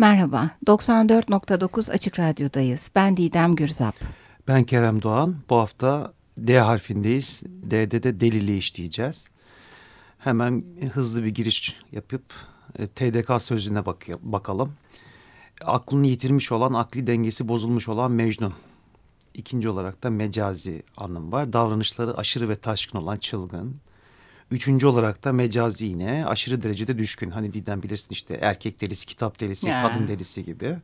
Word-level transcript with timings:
Merhaba, 0.00 0.50
94.9 0.66 1.92
Açık 1.92 2.18
Radyo'dayız. 2.18 2.90
Ben 2.94 3.16
Didem 3.16 3.54
Gürzap. 3.54 3.94
Ben 4.48 4.64
Kerem 4.64 5.02
Doğan. 5.02 5.36
Bu 5.50 5.56
hafta 5.56 6.12
D 6.38 6.60
harfindeyiz. 6.60 7.42
D'de 7.46 8.02
de 8.02 8.20
deliliği 8.20 8.58
işleyeceğiz. 8.58 9.28
Hemen 10.18 10.64
hızlı 10.92 11.24
bir 11.24 11.28
giriş 11.28 11.76
yapıp 11.92 12.22
e, 12.78 12.86
TDK 12.86 13.42
sözlüğüne 13.42 13.86
bak 13.86 14.06
bakalım. 14.22 14.72
Aklını 15.64 16.06
yitirmiş 16.06 16.52
olan, 16.52 16.72
akli 16.72 17.06
dengesi 17.06 17.48
bozulmuş 17.48 17.88
olan 17.88 18.10
Mecnun. 18.10 18.54
İkinci 19.34 19.68
olarak 19.68 20.02
da 20.02 20.10
mecazi 20.10 20.82
anlamı 20.96 21.32
var. 21.32 21.52
Davranışları 21.52 22.16
aşırı 22.16 22.48
ve 22.48 22.56
taşkın 22.56 22.98
olan 22.98 23.16
çılgın. 23.16 23.76
Üçüncü 24.50 24.86
olarak 24.86 25.24
da 25.24 25.32
mecazi 25.32 25.86
yine 25.86 26.24
aşırı 26.26 26.62
derecede 26.62 26.98
düşkün. 26.98 27.30
Hani 27.30 27.52
Didem 27.52 27.82
bilirsin 27.82 28.08
işte 28.10 28.38
erkek 28.42 28.80
delisi, 28.80 29.06
kitap 29.06 29.40
delisi, 29.40 29.68
ya. 29.68 29.82
kadın 29.82 30.08
delisi 30.08 30.44
gibi. 30.44 30.76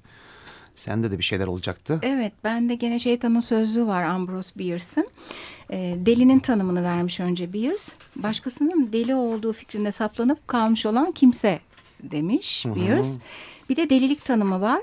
Sende 0.75 1.11
de 1.11 1.19
bir 1.19 1.25
şeyler 1.25 1.47
olacaktı. 1.47 1.99
Evet 2.03 2.33
ben 2.45 2.69
de 2.69 2.75
gene 2.75 2.99
şeytanın 2.99 3.41
sözlüğü 3.41 3.87
var 3.87 4.03
Ambrose 4.03 4.51
Bierce'ın. 4.59 5.09
E, 5.71 5.97
delinin 6.07 6.39
tanımını 6.39 6.83
vermiş 6.83 7.21
önce 7.21 7.53
Bierce. 7.53 7.79
Başkasının 8.17 8.93
deli 8.93 9.15
olduğu 9.15 9.53
fikrinde 9.53 9.93
saplanıp 9.93 10.49
kalmış 10.49 10.87
olan 10.87 11.13
kimse 11.13 11.61
demiş 12.03 12.67
Bierce. 12.67 13.11
Bir 13.69 13.77
de 13.77 13.91
delilik 13.91 14.25
tanımı 14.25 14.61
var. 14.61 14.83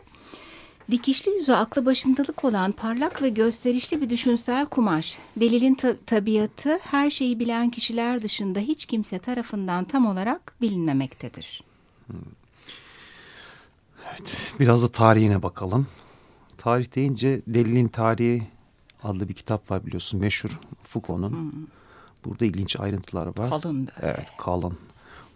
Dikişli 0.92 1.32
yüzü 1.32 1.54
aklı 1.54 1.86
başındalık 1.86 2.46
olan 2.46 2.72
parlak 2.72 3.22
ve 3.22 3.30
gösterişli 3.30 4.02
bir 4.02 4.10
düşünsel 4.10 4.66
kumaş. 4.66 5.18
Delilin 5.36 5.76
ta 5.76 5.96
tabiatı 6.06 6.80
her 6.84 7.10
şeyi 7.10 7.40
bilen 7.40 7.70
kişiler 7.70 8.22
dışında 8.22 8.60
hiç 8.60 8.86
kimse 8.86 9.20
tarafından 9.20 9.84
tam 9.84 10.06
olarak 10.06 10.54
bilinmemektedir. 10.62 11.64
Evet, 14.10 14.54
biraz 14.60 14.84
da 14.84 14.88
tarihine 14.88 15.44
bakalım. 15.44 15.88
Tarih 16.58 16.96
deyince 16.96 17.42
Delilin 17.48 17.88
Tarihi 17.88 18.48
adlı 19.04 19.30
bir 19.30 19.34
kitap 19.34 19.72
var 19.72 19.86
biliyorsun 19.86 20.20
meşhur 20.20 20.60
Foucault'un. 20.84 21.32
Hmm. 21.32 21.52
Burada 22.26 22.46
ilginç 22.46 22.80
ayrıntılar 22.80 23.38
var. 23.38 23.50
Kalın. 23.50 23.88
Böyle. 23.88 24.14
Evet 24.14 24.28
kalın. 24.38 24.78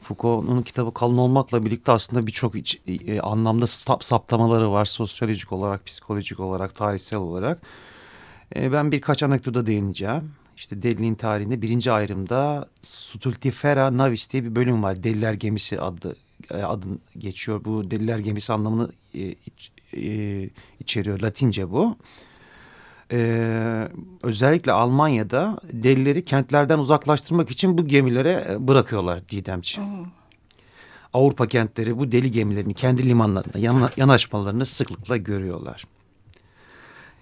Foucault'un 0.08 0.62
kitabı 0.62 0.94
kalın 0.94 1.18
olmakla 1.18 1.66
birlikte 1.66 1.92
aslında 1.92 2.28
birçok 2.28 2.56
e, 2.56 3.20
anlamda 3.20 3.68
sap, 3.68 4.04
saptamaları 4.04 4.72
var. 4.72 4.86
Sosyolojik 4.86 5.52
olarak, 5.52 5.86
psikolojik 5.86 6.40
olarak, 6.40 6.76
tarihsel 6.76 7.20
olarak. 7.20 7.62
E, 8.56 8.72
ben 8.72 8.92
birkaç 8.92 9.24
anekdota 9.24 9.66
değineceğim. 9.66 10.32
İşte 10.58 10.84
deliliğin 10.84 11.16
tarihinde 11.16 11.62
birinci 11.62 11.92
ayrımda 11.92 12.70
Stultifera 12.82 13.98
Navis 13.98 14.32
diye 14.32 14.44
bir 14.44 14.56
bölüm 14.56 14.84
var. 14.84 15.04
Deliler 15.04 15.34
Gemisi 15.34 15.82
adı 15.82 16.16
e, 16.52 16.64
adın 16.64 17.00
geçiyor. 17.18 17.66
Bu 17.66 17.92
deliler 17.92 18.20
gemisi 18.20 18.54
anlamını 18.54 18.92
e, 19.14 19.36
e, 19.94 20.50
içeriyor. 20.80 21.20
Latince 21.20 21.72
bu. 21.72 21.98
Ee, 23.12 23.88
özellikle 24.24 24.72
Almanya'da 24.72 25.60
delileri 25.74 26.26
kentlerden 26.26 26.80
uzaklaştırmak 26.80 27.52
için 27.52 27.78
bu 27.78 27.88
gemilere 27.88 28.48
e, 28.50 28.68
bırakıyorlar 28.68 29.30
Didemciğim. 29.30 29.90
Hmm. 29.90 30.06
Avrupa 31.14 31.48
kentleri 31.48 31.98
bu 31.98 32.12
deli 32.12 32.32
gemilerini 32.32 32.74
kendi 32.74 33.10
limanlarına 33.10 33.60
yana, 33.60 33.90
yanaşmalarını 33.98 34.66
sıklıkla 34.66 35.18
görüyorlar. 35.18 35.86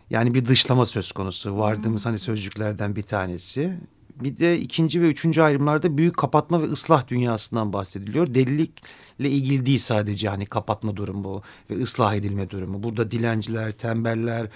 Yani 0.10 0.34
bir 0.34 0.46
dışlama 0.46 0.86
söz 0.86 1.12
konusu. 1.12 1.58
Vardığımız 1.58 2.06
hmm. 2.06 2.10
hani 2.10 2.20
sözcüklerden 2.20 2.96
bir 2.96 3.04
tanesi. 3.04 3.78
Bir 4.22 4.38
de 4.38 4.60
ikinci 4.60 5.02
ve 5.02 5.08
üçüncü 5.08 5.42
ayrımlarda 5.42 5.98
büyük 5.98 6.18
kapatma 6.18 6.62
ve 6.62 6.66
ıslah 6.66 7.08
dünyasından 7.08 7.74
bahsediliyor. 7.74 8.34
Delilikle 8.34 9.30
ilgili 9.30 9.66
değil 9.66 9.78
sadece 9.78 10.30
hani 10.30 10.46
kapatma 10.46 10.96
durumu 10.96 11.42
ve 11.70 11.84
ıslah 11.84 12.16
edilme 12.16 12.50
durumu. 12.50 12.84
Burada 12.84 13.12
dilenciler, 13.12 13.72
tembeller, 13.72 14.48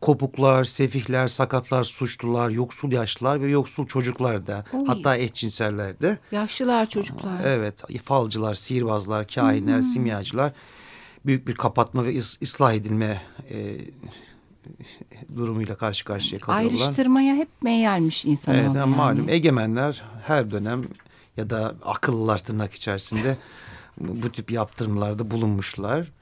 kopuklar, 0.00 0.64
sefihler, 0.64 1.28
sakatlar, 1.28 1.84
suçlular, 1.84 2.50
yoksul 2.50 2.92
yaşlılar 2.92 3.40
ve 3.42 3.48
yoksul 3.48 3.86
çocuklar 3.86 4.46
da 4.46 4.64
Oy. 4.72 4.86
hatta 4.86 5.16
eşcinseller 5.16 6.00
de. 6.00 6.18
Yaşlılar 6.32 6.88
çocuklar. 6.88 7.44
Evet 7.44 7.82
falcılar, 8.04 8.54
sihirbazlar, 8.54 9.26
kahinler, 9.26 9.76
hmm. 9.76 9.82
simyacılar 9.82 10.52
büyük 11.26 11.48
bir 11.48 11.54
kapatma 11.54 12.04
ve 12.04 12.18
ıslah 12.18 12.72
edilme 12.72 13.22
e, 13.50 13.76
durumuyla 15.36 15.76
karşı 15.76 16.04
karşıya 16.04 16.40
kalıyorlar. 16.40 16.80
Ayrıştırmaya 16.80 17.34
hep 17.34 17.48
meyelmiş 17.62 18.24
insan 18.24 18.54
Evet 18.54 18.74
yani. 18.74 18.96
malum 18.96 19.28
egemenler 19.28 20.02
her 20.26 20.50
dönem 20.50 20.82
ya 21.36 21.50
da 21.50 21.74
akıllılar 21.84 22.38
tırnak 22.38 22.74
içerisinde 22.74 23.36
bu 24.00 24.32
tip 24.32 24.50
yaptırımlarda 24.50 25.30
bulunmuşlar. 25.30 26.12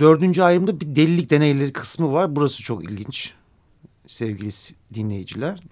Dördüncü 0.00 0.42
ayrımda 0.42 0.80
bir 0.80 0.96
delilik 0.96 1.30
deneyleri 1.30 1.72
kısmı 1.72 2.12
var. 2.12 2.36
Burası 2.36 2.62
çok 2.62 2.84
ilginç 2.84 3.32
sevgili 4.06 4.50
dinleyiciler. 4.94 5.62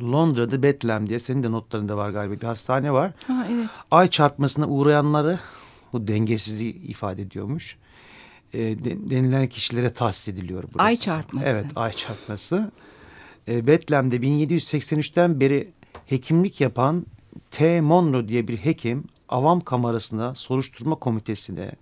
Londra'da 0.00 0.62
Bethlehem 0.62 1.08
diye 1.08 1.18
senin 1.18 1.42
de 1.42 1.52
notlarında 1.52 1.96
var 1.96 2.10
galiba 2.10 2.40
bir 2.40 2.46
hastane 2.46 2.92
var. 2.92 3.12
Ha, 3.26 3.46
evet. 3.52 3.66
Ay 3.90 4.08
çarpmasına 4.08 4.68
uğrayanları 4.68 5.38
bu 5.92 6.08
dengesizliği 6.08 6.74
ifade 6.74 7.22
ediyormuş. 7.22 7.76
E, 8.54 8.58
denilen 9.10 9.46
kişilere 9.46 9.92
tahsis 9.92 10.28
ediliyor 10.28 10.64
burası. 10.74 10.86
Ay 10.86 10.96
çarpması. 10.96 11.46
Evet 11.48 11.66
ay 11.76 11.92
çarpması. 11.92 12.72
E, 13.48 13.66
Bethlehem'de 13.66 14.16
1783'ten 14.16 15.40
beri 15.40 15.72
hekimlik 16.06 16.60
yapan 16.60 17.06
T. 17.50 17.80
Monroe 17.80 18.28
diye 18.28 18.48
bir 18.48 18.56
hekim 18.56 19.04
avam 19.28 19.60
kamerasına 19.60 20.34
soruşturma 20.34 20.94
komitesine 20.94 21.72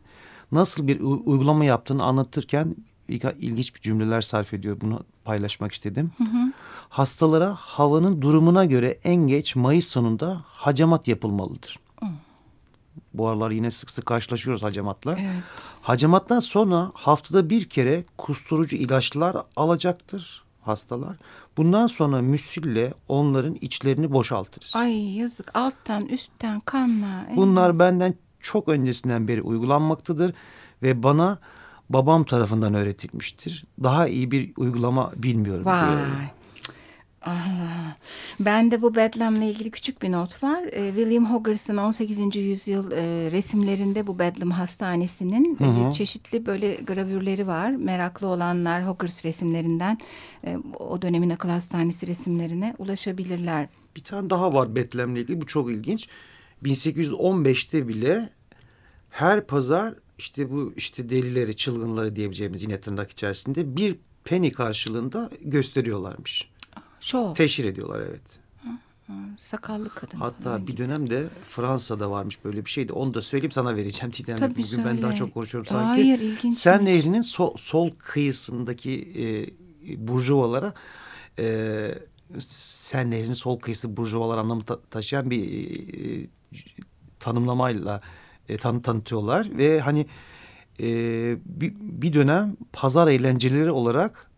nasıl 0.52 0.86
bir 0.86 1.00
uygulama 1.00 1.64
yaptığını 1.64 2.04
anlatırken 2.04 2.76
ilginç 3.08 3.74
bir 3.74 3.80
cümleler 3.80 4.20
sarf 4.20 4.54
ediyor. 4.54 4.80
Bunu 4.80 5.00
paylaşmak 5.24 5.72
istedim. 5.72 6.10
Hı 6.18 6.24
hı. 6.24 6.52
Hastalara 6.88 7.54
havanın 7.54 8.22
durumuna 8.22 8.64
göre 8.64 8.98
en 9.04 9.14
geç 9.14 9.56
Mayıs 9.56 9.86
sonunda 9.86 10.40
hacamat 10.46 11.08
yapılmalıdır. 11.08 11.78
Hı. 12.00 12.06
Bu 13.14 13.28
aralar 13.28 13.50
yine 13.50 13.70
sık 13.70 13.90
sık 13.90 14.06
karşılaşıyoruz 14.06 14.62
hacamatla. 14.62 15.16
Evet. 15.18 15.42
Hacamattan 15.82 16.40
sonra 16.40 16.90
haftada 16.94 17.50
bir 17.50 17.68
kere 17.68 18.04
kusturucu 18.18 18.76
ilaçlar 18.76 19.36
alacaktır 19.56 20.42
hastalar. 20.62 21.16
Bundan 21.56 21.86
sonra 21.86 22.22
müsille 22.22 22.94
onların 23.08 23.54
içlerini 23.54 24.12
boşaltırız. 24.12 24.76
Ay 24.76 25.16
yazık 25.16 25.56
alttan 25.58 26.06
üstten 26.06 26.60
kanla. 26.60 27.26
Bunlar 27.36 27.78
benden 27.78 28.14
çok 28.42 28.68
öncesinden 28.68 29.28
beri 29.28 29.42
uygulanmaktadır 29.42 30.34
ve 30.82 31.02
bana 31.02 31.38
babam 31.90 32.24
tarafından 32.24 32.74
öğretilmiştir. 32.74 33.64
Daha 33.82 34.08
iyi 34.08 34.30
bir 34.30 34.52
uygulama 34.56 35.12
bilmiyorum. 35.16 35.64
Vay. 35.64 36.30
Allah. 37.26 37.96
Ben 38.40 38.70
de 38.70 38.82
bu 38.82 38.96
Bedlam'la 38.96 39.44
ilgili 39.44 39.70
küçük 39.70 40.02
bir 40.02 40.12
not 40.12 40.42
var. 40.42 40.62
Ee, 40.72 40.86
William 40.94 41.32
Hoggers'ın 41.32 41.76
18. 41.76 42.36
yüzyıl 42.36 42.92
e, 42.92 43.30
resimlerinde 43.30 44.06
bu 44.06 44.18
Bedlam 44.18 44.50
Hastanesi'nin 44.50 45.58
hı 45.58 45.64
hı. 45.64 45.90
E, 45.90 45.92
çeşitli 45.92 46.46
böyle 46.46 46.74
gravürleri 46.74 47.46
var. 47.46 47.70
Meraklı 47.70 48.26
olanlar 48.26 48.86
Hoggers 48.86 49.24
resimlerinden 49.24 49.98
e, 50.46 50.56
o 50.78 51.02
dönemin 51.02 51.30
akıl 51.30 51.48
hastanesi 51.48 52.06
resimlerine 52.06 52.74
ulaşabilirler. 52.78 53.68
Bir 53.96 54.04
tane 54.04 54.30
daha 54.30 54.54
var 54.54 54.74
Bedlam'la 54.74 55.18
ilgili. 55.18 55.40
Bu 55.40 55.46
çok 55.46 55.70
ilginç. 55.70 56.08
1815'te 56.64 57.88
bile 57.88 58.28
her 59.10 59.46
pazar 59.46 59.94
işte 60.18 60.50
bu 60.50 60.72
işte 60.76 61.10
delileri, 61.10 61.56
çılgınları 61.56 62.16
diyebileceğimiz 62.16 62.62
yine 62.62 62.80
tırnak 62.80 63.10
içerisinde 63.10 63.76
bir 63.76 63.96
penny 64.24 64.52
karşılığında 64.52 65.30
gösteriyorlarmış. 65.40 66.48
Şov. 67.00 67.34
Teşhir 67.34 67.64
ediyorlar 67.64 68.00
evet. 68.00 68.22
sakallı 69.38 69.88
kadın. 69.88 70.18
Hatta 70.18 70.66
bir 70.66 70.76
dönemde 70.76 71.28
Fransa'da 71.48 72.10
varmış 72.10 72.44
böyle 72.44 72.64
bir 72.64 72.70
şeydi. 72.70 72.92
Onu 72.92 73.14
da 73.14 73.22
söyleyeyim 73.22 73.52
sana 73.52 73.76
vereceğim. 73.76 74.10
Tidem 74.14 74.36
Tabii 74.36 74.50
Bugün 74.50 74.64
söyle. 74.64 74.84
ben 74.84 75.02
daha 75.02 75.14
çok 75.14 75.34
konuşuyorum 75.34 75.66
sanki. 75.66 75.86
Hayır 75.86 76.18
ilginç. 76.18 76.58
Sen 76.58 76.84
Nehri'nin 76.84 77.20
so, 77.20 77.54
sol 77.56 77.90
kıyısındaki 77.98 78.92
e, 79.18 79.26
burjuvalara 80.08 80.74
e, 81.38 81.98
Sen 82.48 83.10
Nehri'nin 83.10 83.34
sol 83.34 83.58
kıyısı 83.58 83.96
burjuvalar 83.96 84.38
anlamı 84.38 84.62
ta 84.62 84.80
taşıyan 84.80 85.30
bir 85.30 85.44
e, 85.44 86.26
tanımlamayla 87.20 88.00
e, 88.48 88.56
tanı 88.56 88.82
tanıtıyorlar 88.82 89.58
ve 89.58 89.80
hani 89.80 90.06
e, 90.80 90.86
bir, 91.44 91.74
bir 91.80 92.12
dönem 92.12 92.56
pazar 92.72 93.08
eğlenceleri 93.08 93.70
olarak 93.70 94.30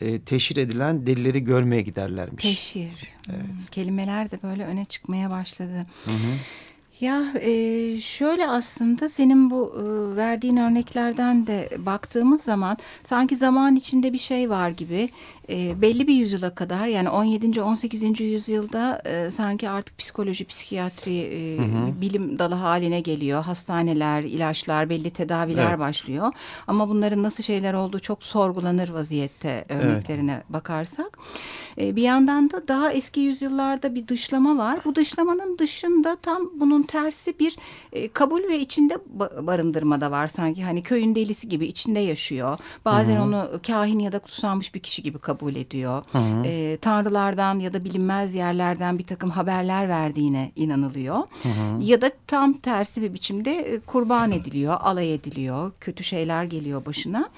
e, 0.00 0.20
teşhir 0.20 0.56
edilen 0.56 1.06
delileri 1.06 1.44
görmeye 1.44 1.82
giderlermiş. 1.82 2.42
Teşhir. 2.42 2.92
Evet. 3.30 3.40
Hmm, 3.40 3.66
kelimeler 3.70 4.30
de 4.30 4.38
böyle 4.42 4.64
öne 4.64 4.84
çıkmaya 4.84 5.30
başladı. 5.30 5.86
Hı 6.04 6.10
hı. 6.10 6.36
Ya 7.00 7.32
e, 7.40 8.00
şöyle 8.00 8.48
aslında 8.48 9.08
senin 9.08 9.50
bu 9.50 9.74
e, 9.76 10.16
verdiğin 10.16 10.56
örneklerden 10.56 11.46
de 11.46 11.70
baktığımız 11.78 12.42
zaman 12.42 12.76
sanki 13.02 13.36
zaman 13.36 13.76
içinde 13.76 14.12
bir 14.12 14.18
şey 14.18 14.50
var 14.50 14.70
gibi. 14.70 15.10
E, 15.50 15.82
belli 15.82 16.06
bir 16.06 16.14
yüzyıla 16.14 16.54
kadar 16.54 16.86
yani 16.86 17.10
17. 17.10 17.62
18. 17.62 18.20
yüzyılda 18.20 19.02
e, 19.04 19.30
sanki 19.30 19.70
artık 19.70 19.98
psikoloji, 19.98 20.44
psikiyatri 20.44 21.16
e, 21.16 21.58
hı 21.58 21.62
hı. 21.62 22.00
bilim 22.00 22.38
dalı 22.38 22.54
haline 22.54 23.00
geliyor. 23.00 23.44
Hastaneler, 23.44 24.22
ilaçlar, 24.22 24.90
belli 24.90 25.10
tedaviler 25.10 25.70
evet. 25.70 25.78
başlıyor. 25.78 26.32
Ama 26.66 26.88
bunların 26.88 27.22
nasıl 27.22 27.42
şeyler 27.42 27.74
olduğu 27.74 27.98
çok 27.98 28.24
sorgulanır 28.24 28.88
vaziyette 28.88 29.64
örneklerine 29.68 30.32
evet. 30.32 30.44
bakarsak. 30.48 31.18
E, 31.78 31.96
bir 31.96 32.02
yandan 32.02 32.50
da 32.50 32.68
daha 32.68 32.92
eski 32.92 33.20
yüzyıllarda 33.20 33.94
bir 33.94 34.08
dışlama 34.08 34.58
var. 34.58 34.80
Bu 34.84 34.94
dışlamanın 34.94 35.58
dışında 35.58 36.16
tam 36.16 36.50
bunun 36.54 36.82
tersi 36.82 37.38
bir 37.38 37.56
e, 37.92 38.08
kabul 38.08 38.42
ve 38.42 38.58
içinde 38.58 38.98
barındırma 39.46 40.00
da 40.00 40.10
var 40.10 40.28
sanki. 40.28 40.64
Hani 40.64 40.82
köyün 40.82 41.14
delisi 41.14 41.48
gibi 41.48 41.66
içinde 41.66 42.00
yaşıyor. 42.00 42.58
Bazen 42.84 43.16
Hı 43.16 43.18
-hı. 43.18 43.22
onu 43.22 43.50
kahin 43.66 43.98
ya 43.98 44.12
da 44.12 44.18
kutsanmış 44.18 44.74
bir 44.74 44.80
kişi 44.80 45.02
gibi 45.02 45.18
kabul 45.18 45.39
ediyor. 45.48 46.02
E, 46.44 46.76
tanrılardan 46.76 47.58
ya 47.58 47.72
da 47.72 47.84
bilinmez 47.84 48.34
yerlerden 48.34 48.98
bir 48.98 49.06
takım 49.06 49.30
haberler 49.30 49.88
verdiğine 49.88 50.52
inanılıyor. 50.56 51.16
Hı 51.16 51.48
-hı. 51.48 51.84
Ya 51.84 52.00
da 52.00 52.10
tam 52.26 52.52
tersi 52.52 53.02
bir 53.02 53.14
biçimde 53.14 53.58
e, 53.58 53.80
kurban 53.80 54.32
ediliyor, 54.32 54.76
alay 54.80 55.14
ediliyor. 55.14 55.72
Kötü 55.80 56.04
şeyler 56.04 56.44
geliyor 56.44 56.86
başına. 56.86 57.28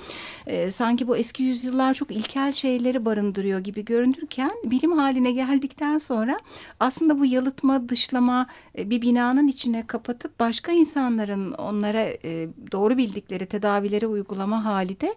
E, 0.47 0.71
sanki 0.71 1.09
bu 1.09 1.17
eski 1.17 1.43
yüzyıllar 1.43 1.95
çok 1.95 2.11
ilkel 2.11 2.53
şeyleri 2.53 3.05
barındırıyor 3.05 3.59
gibi 3.59 3.85
görünürken 3.85 4.53
bilim 4.65 4.93
haline 4.93 5.33
geldikten 5.33 5.99
sonra 5.99 6.39
aslında 6.81 7.19
bu 7.19 7.27
yalıtma, 7.27 7.89
dışlama 7.89 8.47
e, 8.79 8.91
bir 8.91 9.03
binanın 9.03 9.49
içine 9.49 9.87
kapatıp 9.87 10.41
başka 10.41 10.73
insanların 10.73 11.53
onlara 11.53 12.01
e, 12.01 12.49
doğru 12.73 12.97
bildikleri 12.97 13.47
tedavileri 13.47 14.07
uygulama 14.07 14.65
hali 14.65 15.01
de 15.01 15.15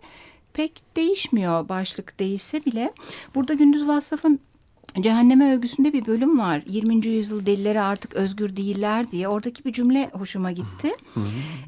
pek 0.55 0.81
değişmiyor 0.95 1.69
başlık 1.69 2.19
değişse 2.19 2.65
bile. 2.65 2.93
Burada 3.35 3.53
Gündüz 3.53 3.87
Vassaf'ın 3.87 4.39
Cehenneme 5.01 5.55
övgüsünde 5.55 5.93
bir 5.93 6.05
bölüm 6.05 6.39
var. 6.39 6.61
20. 6.67 7.05
yüzyıl 7.07 7.45
delileri 7.45 7.81
artık 7.81 8.13
özgür 8.13 8.55
değiller 8.55 9.11
diye. 9.11 9.27
Oradaki 9.27 9.65
bir 9.65 9.73
cümle 9.73 10.09
hoşuma 10.13 10.51
gitti. 10.51 10.95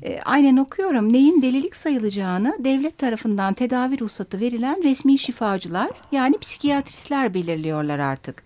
e, 0.04 0.20
aynen 0.26 0.58
okuyorum. 0.58 1.14
Neyin 1.14 1.42
delilik 1.42 1.76
sayılacağını 1.76 2.58
devlet 2.60 2.98
tarafından 2.98 3.54
tedavi 3.54 4.00
ruhsatı 4.00 4.40
verilen 4.40 4.84
resmi 4.84 5.18
şifacılar 5.20 5.90
yani 6.12 6.38
psikiyatristler 6.38 7.34
belirliyorlar 7.34 8.00
artık. 8.00 8.44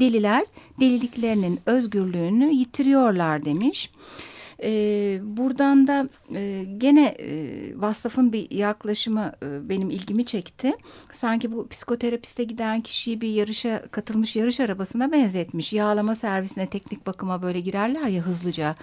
Deliler 0.00 0.44
deliliklerinin 0.80 1.60
özgürlüğünü 1.66 2.52
yitiriyorlar 2.52 3.44
demiş. 3.44 3.90
E, 4.62 5.20
buradan 5.22 5.86
da 5.86 6.08
e, 6.34 6.64
gene 6.78 7.06
e, 7.06 7.80
Vassaf'ın 7.80 8.32
bir 8.32 8.50
yaklaşımı 8.50 9.32
e, 9.42 9.68
benim 9.68 9.90
ilgimi 9.90 10.24
çekti. 10.24 10.72
Sanki 11.12 11.52
bu 11.52 11.68
psikoterapiste 11.68 12.44
giden 12.44 12.80
kişiyi 12.80 13.20
bir 13.20 13.28
yarışa 13.28 13.82
katılmış 13.90 14.36
yarış 14.36 14.60
arabasına 14.60 15.12
benzetmiş. 15.12 15.72
Yağlama 15.72 16.14
servisine 16.14 16.66
teknik 16.66 17.06
bakıma 17.06 17.42
böyle 17.42 17.60
girerler 17.60 18.06
ya 18.06 18.22
hızlıca. 18.22 18.74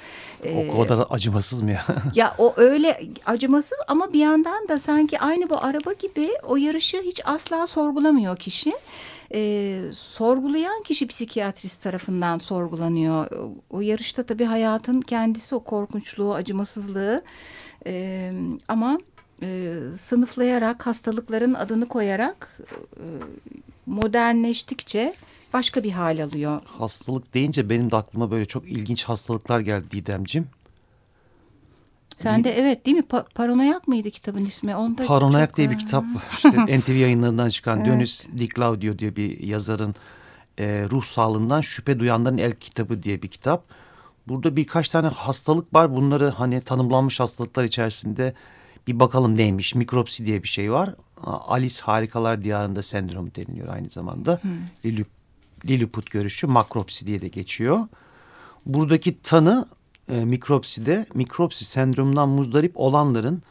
E, 0.43 0.69
o 0.69 0.81
kadar 0.81 1.05
acımasız 1.09 1.61
mı 1.61 1.71
ya? 1.71 1.85
ya 2.15 2.35
o 2.37 2.53
öyle 2.57 3.01
acımasız 3.25 3.77
ama 3.87 4.13
bir 4.13 4.19
yandan 4.19 4.67
da 4.67 4.79
sanki 4.79 5.19
aynı 5.19 5.49
bu 5.49 5.63
araba 5.63 5.93
gibi 5.93 6.29
o 6.43 6.57
yarışı 6.57 6.97
hiç 6.97 7.21
asla 7.25 7.67
sorgulamıyor 7.67 8.37
kişi 8.37 8.73
e, 9.33 9.81
sorgulayan 9.93 10.83
kişi 10.83 11.07
psikiyatrist 11.07 11.83
tarafından 11.83 12.37
sorgulanıyor. 12.37 13.27
O 13.69 13.81
yarışta 13.81 14.23
tabii 14.23 14.45
hayatın 14.45 15.01
kendisi 15.01 15.55
o 15.55 15.63
korkunçluğu, 15.63 16.33
acımasızlığı 16.33 17.23
e, 17.85 18.31
ama 18.67 18.99
e, 19.43 19.73
sınıflayarak, 19.95 20.87
hastalıkların 20.87 21.53
adını 21.53 21.87
koyarak 21.87 22.59
e, 22.95 23.05
modernleştikçe 23.85 25.13
başka 25.53 25.83
bir 25.83 25.91
hal 25.91 26.23
alıyor. 26.23 26.61
Hastalık 26.65 27.33
deyince 27.33 27.69
benim 27.69 27.91
de 27.91 27.95
aklıma 27.95 28.31
böyle 28.31 28.45
çok 28.45 28.67
ilginç 28.67 29.03
hastalıklar 29.03 29.59
geldi 29.59 29.91
Didemciğim. 29.91 30.47
Sen 32.19 32.43
de 32.43 32.59
evet 32.59 32.85
değil 32.85 32.97
mi? 32.97 33.03
Pa 33.03 33.25
Paranoyak 33.35 33.87
mıydı 33.87 34.11
kitabın 34.11 34.45
ismi? 34.45 34.75
Onda 34.75 35.05
Paranoyak 35.05 35.49
çok... 35.49 35.57
diye 35.57 35.69
bir 35.69 35.77
kitap 35.77 36.03
işte 36.33 36.79
NTV 36.79 36.91
yayınlarından 36.91 37.49
çıkan 37.49 37.77
evet. 37.77 37.87
Dönüs 37.87 38.27
Di 38.27 38.49
Claudio 38.49 38.99
diye 38.99 39.15
bir 39.15 39.39
yazarın 39.39 39.95
e, 40.57 40.85
ruh 40.91 41.03
sağlığından 41.03 41.61
şüphe 41.61 41.99
duyanların 41.99 42.37
el 42.37 42.53
kitabı 42.53 43.03
diye 43.03 43.21
bir 43.21 43.27
kitap. 43.27 43.63
Burada 44.27 44.55
birkaç 44.55 44.89
tane 44.89 45.07
hastalık 45.07 45.73
var. 45.73 45.95
Bunları 45.95 46.29
hani 46.29 46.61
tanımlanmış 46.61 47.19
hastalıklar 47.19 47.63
içerisinde 47.63 48.33
bir 48.87 48.99
bakalım 48.99 49.37
neymiş. 49.37 49.75
Mikropsi 49.75 50.25
diye 50.25 50.43
bir 50.43 50.47
şey 50.47 50.71
var. 50.71 50.95
Alice 51.23 51.81
Harikalar 51.81 52.43
Diyarında 52.43 52.83
sendromu 52.83 53.35
deniliyor 53.35 53.67
aynı 53.67 53.89
zamanda. 53.89 54.39
Hmm. 54.41 55.03
Lilliput 55.65 56.11
görüşü 56.11 56.47
makropsi 56.47 57.05
diye 57.07 57.21
de 57.21 57.27
geçiyor. 57.27 57.79
Buradaki 58.65 59.21
tanı 59.21 59.65
e, 60.09 60.25
mikropside 60.25 61.05
mikropsi 61.13 61.65
sendromundan 61.65 62.29
muzdarip 62.29 62.71
olanların 62.75 63.43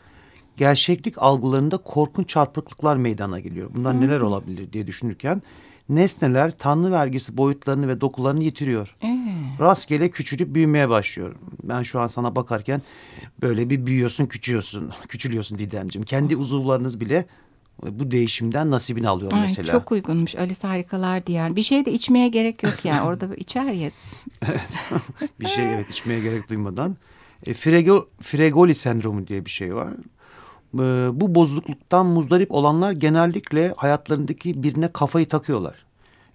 gerçeklik 0.56 1.14
algılarında 1.19 1.76
korkunç 1.76 2.28
çarpıklıklar 2.28 2.96
meydana 2.96 3.40
geliyor. 3.40 3.70
Bunlar 3.75 3.94
hmm. 3.94 4.00
neler 4.00 4.20
olabilir 4.20 4.72
diye 4.72 4.87
düşünürken 4.87 5.43
nesneler 5.88 6.58
tanrı 6.58 6.93
vergisi 6.93 7.37
boyutlarını 7.37 7.88
ve 7.88 8.00
dokularını 8.00 8.44
yitiriyor. 8.44 8.96
Hmm. 9.00 9.58
Rastgele 9.60 10.10
küçülüp 10.10 10.55
büyümeye 10.55 10.88
başlıyor. 10.88 11.34
Ben 11.62 11.82
şu 11.82 12.00
an 12.00 12.06
sana 12.06 12.37
bakarken 12.37 12.82
böyle 13.43 13.70
bir 13.70 13.87
büyüyorsun, 13.87 14.26
küçüyorsun, 14.26 14.93
küçülüyorsun 15.08 15.58
Didemciğim. 15.58 16.05
Kendi 16.05 16.37
uzuvlarınız 16.37 17.00
bile 17.00 17.25
bu 17.82 18.10
değişimden 18.10 18.70
nasibini 18.70 19.08
alıyor 19.08 19.32
Ay, 19.32 19.40
mesela. 19.40 19.72
Çok 19.72 19.92
uygunmuş 19.92 20.36
Alice 20.36 20.69
Harikalar 20.69 21.26
diyen. 21.26 21.56
Bir 21.56 21.62
şey 21.62 21.84
de 21.84 21.92
içmeye 21.92 22.28
gerek 22.28 22.62
yok 22.62 22.84
yani 22.84 23.00
orada 23.00 23.34
içer 23.36 23.72
ya. 23.72 23.90
evet 24.48 24.80
bir 25.40 25.46
şey 25.46 25.75
evet 25.75 25.90
içmeye 25.90 26.20
gerek 26.20 26.48
duymadan. 26.48 26.96
E, 27.46 27.54
Frego, 27.54 28.08
Fregoli 28.20 28.75
sendromu 28.75 29.26
diye 29.26 29.44
bir 29.44 29.50
şey 29.50 29.75
var. 29.75 29.88
E, 30.75 30.78
bu 31.20 31.34
bozukluktan 31.34 32.06
muzdarip 32.06 32.52
olanlar 32.52 32.92
genellikle 32.92 33.75
hayatlarındaki 33.76 34.62
birine 34.62 34.92
kafayı 34.92 35.28
takıyorlar. 35.28 35.86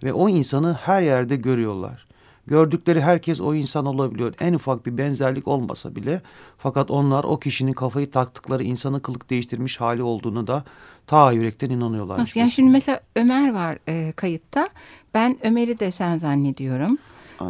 Ve 0.02 0.12
o 0.12 0.28
insanı 0.28 0.72
her 0.72 1.02
yerde 1.02 1.36
görüyorlar. 1.36 2.06
Gördükleri 2.46 3.00
herkes 3.00 3.40
o 3.40 3.54
insan 3.54 3.86
olabiliyor. 3.86 4.34
En 4.40 4.54
ufak 4.54 4.86
bir 4.86 4.98
benzerlik 4.98 5.48
olmasa 5.48 5.96
bile. 5.96 6.22
Fakat 6.58 6.90
onlar 6.90 7.24
o 7.24 7.38
kişinin 7.38 7.72
kafayı 7.72 8.10
taktıkları 8.10 8.62
insanı 8.62 9.02
kılık 9.02 9.30
değiştirmiş 9.30 9.80
hali 9.80 10.02
olduğunu 10.02 10.46
da 10.46 10.64
ta 11.06 11.32
yürekten 11.32 11.70
inanıyorlar. 11.70 12.18
Nasıl? 12.18 12.40
Yani 12.40 12.50
şimdi 12.50 12.70
mesela 12.70 13.00
Ömer 13.16 13.52
var 13.54 13.78
e, 13.88 14.12
kayıtta. 14.16 14.68
Ben 15.14 15.38
Ömer'i 15.42 15.78
de 15.78 15.90
sen 15.90 16.18
zannediyorum. 16.18 16.98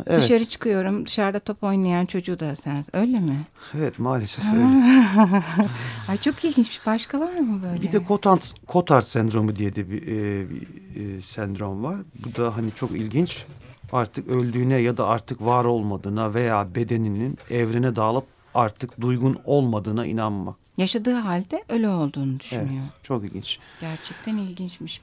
evet. 0.07 0.23
Dışarı 0.23 0.45
çıkıyorum. 0.45 1.07
Dışarıda 1.07 1.39
top 1.39 1.65
oynayan 1.65 2.07
çocuğu 2.07 2.41
da 2.41 2.57
sen. 2.57 2.85
Öyle 2.93 3.21
mi? 3.21 3.37
Evet 3.75 3.99
maalesef 3.99 4.45
öyle. 4.55 4.65
Ay 6.09 6.17
çok 6.21 6.45
ilginç. 6.45 6.81
Başka 6.87 7.21
var 7.21 7.39
mı 7.39 7.61
böyle? 7.63 7.83
Bir 7.83 7.93
de 7.93 8.05
Cotard, 8.09 8.41
Cotard 8.69 9.03
sendromu 9.03 9.57
diye 9.57 9.77
de 9.77 9.91
bir, 9.91 10.03
e, 10.03 10.51
bir 10.51 11.17
e, 11.17 11.21
sendrom 11.21 11.85
var. 11.85 11.97
Bu 12.25 12.43
da 12.43 12.57
hani 12.57 12.71
çok 12.71 12.91
ilginç. 12.91 13.45
Artık 13.93 14.29
öldüğüne 14.29 14.77
ya 14.77 14.97
da 14.97 15.07
artık 15.09 15.41
var 15.45 15.65
olmadığına 15.65 16.35
veya 16.35 16.75
bedeninin 16.75 17.39
evrene 17.51 17.97
dağılıp 17.97 18.25
artık 18.55 19.01
duygun 19.01 19.39
olmadığına 19.45 20.07
inanmak. 20.07 20.64
Yaşadığı 20.77 21.15
halde 21.15 21.65
ölü 21.69 21.89
olduğunu 21.89 22.41
düşünüyor. 22.41 22.69
Evet, 22.73 23.03
çok 23.03 23.25
ilginç. 23.25 23.59
Gerçekten 23.81 24.37
ilginçmiş. 24.37 25.01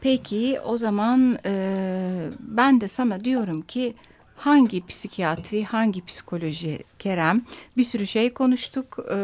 Peki 0.00 0.60
o 0.64 0.78
zaman 0.78 1.38
e, 1.44 2.30
ben 2.40 2.80
de 2.80 2.88
sana 2.88 3.24
diyorum 3.24 3.62
ki 3.62 3.94
hangi 4.36 4.86
psikiyatri, 4.86 5.64
hangi 5.64 6.04
psikoloji 6.04 6.84
Kerem 6.98 7.42
bir 7.76 7.84
sürü 7.84 8.06
şey 8.06 8.32
konuştuk. 8.32 8.98
E, 9.12 9.16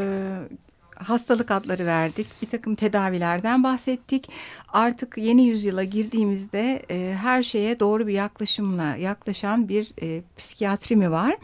hastalık 0.97 1.51
adları 1.51 1.87
verdik. 1.87 2.27
Bir 2.43 2.47
takım 2.47 2.75
tedavilerden 2.75 3.63
bahsettik. 3.63 4.29
Artık 4.77 5.19
yeni 5.19 5.47
yüzyıla 5.47 5.85
girdiğimizde 5.85 6.83
e, 6.91 7.15
her 7.15 7.43
şeye 7.43 7.81
doğru 7.81 8.07
bir 8.07 8.13
yaklaşımla 8.13 8.97
yaklaşan 8.97 9.69
bir 9.69 9.93
e, 10.03 10.23
psikiyatri 10.37 10.97
mi 10.97 11.11
var? 11.11 11.37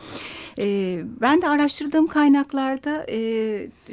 E, 0.58 0.98
ben 1.20 1.42
de 1.42 1.48
araştırdığım 1.48 2.06
kaynaklarda 2.06 3.06
e, 3.10 3.16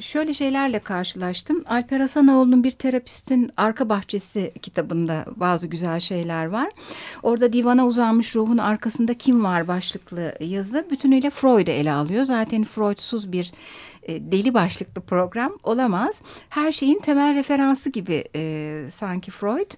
şöyle 0.01 0.33
şeylerle 0.33 0.79
karşılaştım. 0.79 1.63
Alper 1.65 1.99
Hasanoğlu'nun 1.99 2.63
bir 2.63 2.71
terapistin 2.71 3.51
arka 3.57 3.89
bahçesi 3.89 4.53
kitabında 4.61 5.25
bazı 5.35 5.67
güzel 5.67 5.99
şeyler 5.99 6.45
var. 6.45 6.69
Orada 7.23 7.53
divana 7.53 7.87
uzanmış 7.87 8.35
ruhun 8.35 8.57
arkasında 8.57 9.13
kim 9.13 9.43
var 9.43 9.67
başlıklı 9.67 10.35
yazı 10.39 10.85
bütünüyle 10.91 11.29
Freud'u 11.29 11.71
ele 11.71 11.91
alıyor. 11.91 12.23
Zaten 12.25 12.63
Freud'suz 12.63 13.31
bir 13.31 13.51
e, 14.09 14.31
deli 14.31 14.53
başlıklı 14.53 15.01
program 15.01 15.51
olamaz. 15.63 16.15
Her 16.49 16.71
şeyin 16.71 16.99
temel 16.99 17.35
referansı 17.35 17.89
gibi 17.89 18.23
e, 18.35 18.83
sanki 18.93 19.31
Freud. 19.31 19.71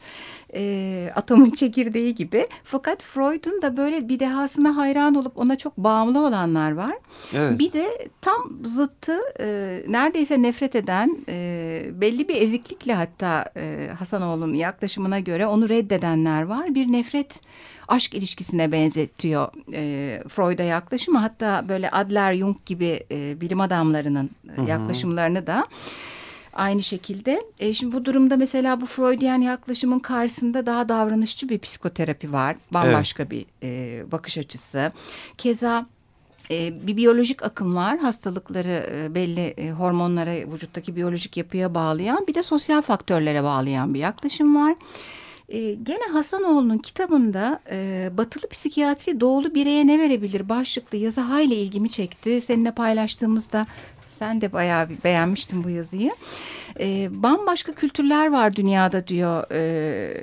E, 0.53 1.11
atomun 1.15 1.50
çekirdeği 1.61 2.15
gibi. 2.15 2.47
Fakat 2.63 3.03
Freud'un 3.03 3.61
da 3.61 3.77
böyle 3.77 4.09
bir 4.09 4.19
dehasına 4.19 4.77
hayran 4.77 5.15
olup 5.15 5.38
ona 5.38 5.57
çok 5.57 5.77
bağımlı 5.77 6.27
olanlar 6.27 6.71
var. 6.71 6.93
Evet. 7.33 7.59
Bir 7.59 7.73
de 7.73 8.07
tam 8.21 8.59
zıttı 8.63 9.17
e, 9.39 9.79
neredeyse 9.88 10.41
nefret 10.41 10.75
eden 10.75 11.17
e, 11.29 11.83
belli 11.93 12.27
bir 12.27 12.41
eziklikle 12.41 12.93
hatta 12.93 13.45
e, 13.57 13.89
Hasanoğlu'nun 14.00 14.53
yaklaşımına 14.53 15.19
göre 15.19 15.47
onu 15.47 15.69
reddedenler 15.69 16.41
var. 16.41 16.75
Bir 16.75 16.91
nefret 16.91 17.41
aşk 17.91 18.13
ilişkisine 18.13 18.71
benzetiyor 18.71 19.48
e, 19.74 20.24
Freud'a 20.27 20.63
yaklaşımı. 20.63 21.17
Hatta 21.17 21.65
böyle 21.69 21.91
Adler, 21.91 22.33
Jung 22.33 22.57
gibi 22.65 23.03
e, 23.12 23.41
bilim 23.41 23.62
adamlarının 23.62 24.29
e, 24.57 24.69
yaklaşımlarını 24.69 25.48
da 25.48 25.67
aynı 26.53 26.83
şekilde. 26.83 27.43
E, 27.60 27.74
şimdi 27.74 27.95
bu 27.95 28.05
durumda 28.05 28.38
mesela 28.38 28.81
bu 28.81 28.86
Freudian 28.86 29.41
yaklaşımın 29.41 30.00
karşısında 30.00 30.65
daha 30.65 30.89
davranışçı 30.89 31.50
bir 31.50 31.60
psikoterapi 31.60 32.33
var. 32.33 32.55
Bambaşka 32.71 33.24
evet. 33.24 33.31
bir 33.31 33.45
e, 33.63 34.12
bakış 34.12 34.38
açısı. 34.38 34.91
Keza 35.38 35.86
e, 36.51 36.88
bir 36.88 36.98
biyolojik 36.98 37.43
akım 37.43 37.75
var. 37.75 38.00
Hastalıkları 38.00 38.89
e, 38.95 39.15
belli 39.15 39.71
hormonlara, 39.71 40.53
vücuttaki 40.53 40.95
biyolojik 40.95 41.38
yapıya 41.38 41.74
bağlayan 41.74 42.27
bir 42.27 42.36
de 42.36 42.43
sosyal 42.43 42.81
faktörlere 42.81 43.43
bağlayan 43.43 43.93
bir 43.93 44.00
yaklaşım 44.00 44.55
var. 44.55 44.75
E, 45.51 45.74
gene 45.74 46.03
Hasanoğlu'nun 46.13 46.77
kitabında 46.77 47.60
e, 47.72 48.10
batılı 48.17 48.50
psikiyatri 48.50 49.20
doğulu 49.20 49.55
bireye 49.55 49.88
ne 49.88 50.00
verebilir 50.00 50.50
başlıklı 50.50 50.98
yazı 50.98 51.22
hayli 51.22 51.53
ilgimi 51.53 51.89
çekti. 51.89 52.41
Seninle 52.41 52.72
paylaştığımızda 52.72 53.67
sen 54.03 54.41
de 54.41 54.53
bayağı 54.53 54.89
beğenmiştin 55.03 55.63
bu 55.63 55.70
yazıyı. 55.70 56.12
E, 56.79 57.10
bambaşka 57.24 57.72
kültürler 57.72 58.31
var 58.31 58.55
dünyada 58.55 59.08
diyor 59.08 59.51
e, 59.51 60.13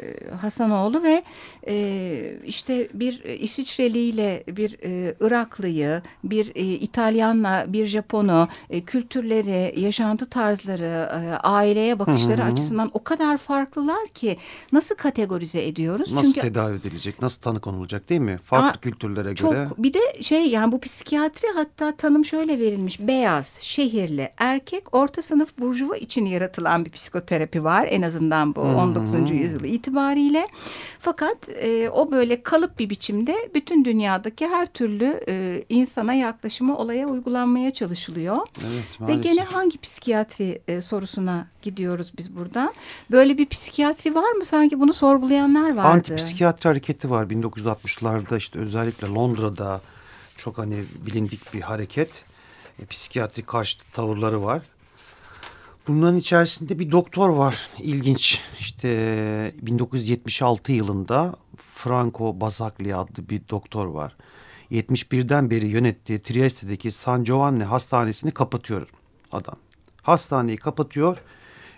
Hasanoğlu 0.40 1.02
ve 1.02 1.22
e, 1.68 2.38
işte 2.46 2.88
bir 2.94 3.24
İsviçreli 3.24 3.98
ile 3.98 4.44
bir 4.48 4.76
e, 4.84 5.14
Iraklıyı, 5.20 6.02
bir 6.24 6.52
e, 6.54 6.62
İtalyanla 6.62 7.64
bir 7.68 7.86
Japonu, 7.86 8.48
e, 8.70 8.80
kültürleri, 8.80 9.80
yaşantı 9.80 10.30
tarzları, 10.30 11.08
e, 11.12 11.36
aileye 11.36 11.98
bakışları 11.98 12.42
hı 12.42 12.46
hı. 12.46 12.52
açısından 12.52 12.90
o 12.94 13.04
kadar 13.04 13.38
farklılar 13.38 14.08
ki 14.08 14.36
nasıl 14.72 14.94
kategorize 14.94 15.66
ediyoruz? 15.66 16.12
Nasıl 16.12 16.32
Çünkü, 16.32 16.40
tedavi 16.40 16.76
edilecek, 16.76 17.22
nasıl 17.22 17.42
tanı 17.42 17.60
konulacak 17.60 18.08
değil 18.08 18.20
mi? 18.20 18.38
Farklı 18.44 18.68
a, 18.68 18.80
kültürlere 18.80 19.34
çok, 19.34 19.52
göre. 19.52 19.68
Bir 19.78 19.94
de 19.94 20.22
şey 20.22 20.46
yani 20.46 20.72
bu 20.72 20.80
psikiyatri 20.80 21.48
hatta 21.54 21.96
tanım 21.96 22.24
şöyle 22.24 22.58
verilmiş. 22.58 23.00
Beyaz, 23.00 23.58
şehirli, 23.60 24.30
erkek, 24.38 24.94
orta 24.94 25.22
sınıf 25.22 25.58
burjuva 25.58 25.96
için 25.96 26.24
yaratılan 26.24 26.84
bir 26.84 26.90
psikoterapi 26.90 27.64
var. 27.64 27.88
En 27.90 28.02
azından 28.02 28.54
bu 28.54 28.60
19. 28.60 29.12
Hı 29.12 29.16
hı. 29.16 29.34
yüzyıl 29.34 29.64
itibariyle. 29.64 30.46
Fakat 30.98 31.48
e, 31.60 31.90
o 31.90 32.10
böyle 32.10 32.42
kalıp 32.42 32.78
bir 32.78 32.90
biçimde 32.90 33.50
bütün 33.54 33.84
dünyadaki 33.84 34.48
her 34.48 34.66
türlü 34.66 35.20
e, 35.28 35.64
insana 35.68 36.14
yaklaşımı 36.14 36.76
olaya 36.76 37.08
uygulanmaya 37.08 37.72
çalışılıyor. 37.72 38.36
Evet, 38.60 39.00
maalesef. 39.00 39.24
Ve 39.24 39.28
gene 39.28 39.44
hangi 39.44 39.78
psikiyatri 39.78 40.62
e, 40.68 40.80
sorusuna 40.80 41.46
gidiyoruz 41.62 42.12
biz 42.18 42.36
buradan? 42.36 42.72
Böyle 43.10 43.38
bir 43.38 43.46
psikiyatri 43.46 44.14
var 44.14 44.32
mı? 44.32 44.44
Sanki 44.44 44.80
bunu 44.80 44.94
sorgulayanlar 44.94 45.76
vardı. 45.76 45.88
Antipsikiyatri 45.88 46.68
hareketi 46.68 47.10
var 47.10 47.24
1960'larda 47.24 48.38
işte 48.38 48.58
özellikle 48.58 49.08
Londra'da 49.08 49.80
çok 50.36 50.58
hani 50.58 50.84
bilindik 51.06 51.54
bir 51.54 51.60
hareket. 51.60 52.24
E, 52.82 52.86
psikiyatri 52.86 53.42
karşıtı 53.42 53.90
tavırları 53.92 54.44
var. 54.44 54.62
Bunların 55.88 56.18
içerisinde 56.18 56.78
bir 56.78 56.90
doktor 56.90 57.28
var. 57.28 57.68
İlginç. 57.78 58.40
İşte 58.60 58.88
1976 59.62 60.72
yılında 60.72 61.36
Franco 61.58 62.40
Basaglia 62.40 63.00
adlı 63.00 63.28
bir 63.28 63.42
doktor 63.50 63.86
var. 63.86 64.16
71'den 64.70 65.50
beri 65.50 65.66
yönettiği 65.66 66.18
Trieste'deki 66.18 66.90
San 66.90 67.24
Giovanni 67.24 67.64
hastanesini 67.64 68.30
kapatıyor 68.30 68.88
adam. 69.32 69.56
Hastaneyi 70.02 70.56
kapatıyor 70.56 71.18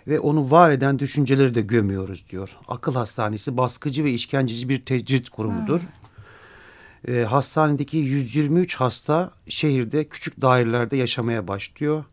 ve 0.07 0.19
onu 0.19 0.51
var 0.51 0.71
eden 0.71 0.99
düşünceleri 0.99 1.55
de 1.55 1.61
gömüyoruz 1.61 2.25
diyor. 2.29 2.57
Akıl 2.67 2.95
hastanesi 2.95 3.57
baskıcı 3.57 4.03
ve 4.03 4.11
işkenceci 4.11 4.69
bir 4.69 4.85
tecrit 4.85 5.29
kurumudur. 5.29 5.79
Hmm. 5.79 7.15
E, 7.15 7.23
hastanedeki 7.23 7.97
123 7.97 8.75
hasta 8.75 9.31
şehirde 9.47 10.03
küçük 10.03 10.41
dairelerde 10.41 10.97
yaşamaya 10.97 11.47
başlıyor 11.47 12.03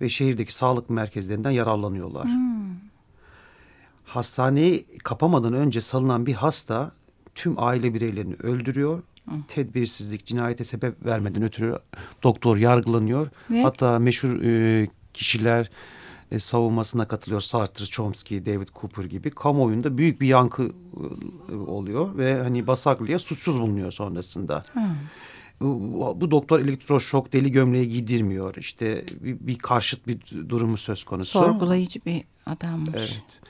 ve 0.00 0.08
şehirdeki 0.08 0.54
sağlık 0.54 0.90
merkezlerinden 0.90 1.50
yararlanıyorlar. 1.50 2.24
Hmm. 2.24 2.85
Hastaneyi 4.06 4.86
kapamadan 5.04 5.52
önce 5.52 5.80
salınan 5.80 6.26
bir 6.26 6.34
hasta 6.34 6.92
tüm 7.34 7.54
aile 7.58 7.94
bireylerini 7.94 8.34
öldürüyor. 8.34 9.02
Hmm. 9.24 9.42
Tedbirsizlik, 9.42 10.26
cinayete 10.26 10.64
sebep 10.64 11.04
vermeden 11.04 11.42
ötürü 11.42 11.78
doktor 12.22 12.56
yargılanıyor. 12.56 13.28
Ve? 13.50 13.62
Hatta 13.62 13.98
meşhur 13.98 14.42
e, 14.42 14.88
kişiler 15.14 15.70
e, 16.30 16.38
savunmasına 16.38 17.08
katılıyor. 17.08 17.40
Sartre, 17.40 17.84
Chomsky, 17.84 18.46
David 18.46 18.68
Cooper 18.80 19.04
gibi. 19.04 19.30
Kamuoyunda 19.30 19.98
büyük 19.98 20.20
bir 20.20 20.26
yankı 20.26 20.72
e, 21.52 21.54
oluyor 21.54 22.18
ve 22.18 22.42
hani 22.42 22.66
Basaglia 22.66 23.18
suçsuz 23.18 23.60
bulunuyor 23.60 23.92
sonrasında. 23.92 24.60
Hmm. 24.72 24.82
Bu, 25.60 26.16
bu 26.20 26.30
doktor 26.30 26.60
elektroşok 26.60 27.32
deli 27.32 27.52
gömleği 27.52 27.88
giydirmiyor. 27.88 28.54
İşte 28.56 29.04
bir, 29.20 29.36
bir 29.40 29.58
karşıt 29.58 30.06
bir 30.06 30.48
durumu 30.48 30.76
söz 30.76 31.04
konusu. 31.04 31.38
Sorgulayıcı 31.38 32.00
bir 32.06 32.24
adammış. 32.46 32.94
Evet. 32.96 33.40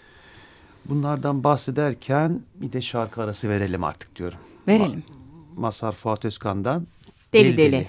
Bunlardan 0.89 1.45
bahsederken 1.45 2.41
bir 2.55 2.73
de 2.73 2.83
şarkı 2.83 3.23
arası 3.23 3.49
verelim 3.49 3.85
artık 3.85 4.17
diyorum. 4.17 4.39
Verelim. 4.69 5.05
Ma 5.55 5.61
Masar 5.61 5.93
Fuat 5.93 6.25
Özkan'dan 6.25 6.87
Deli 7.33 7.57
Deli. 7.57 7.73
deli. 7.73 7.89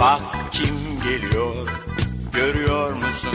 Bak 0.00 0.20
kim 0.50 0.74
geliyor 1.04 1.68
görüyor 2.34 2.92
musun? 2.92 3.32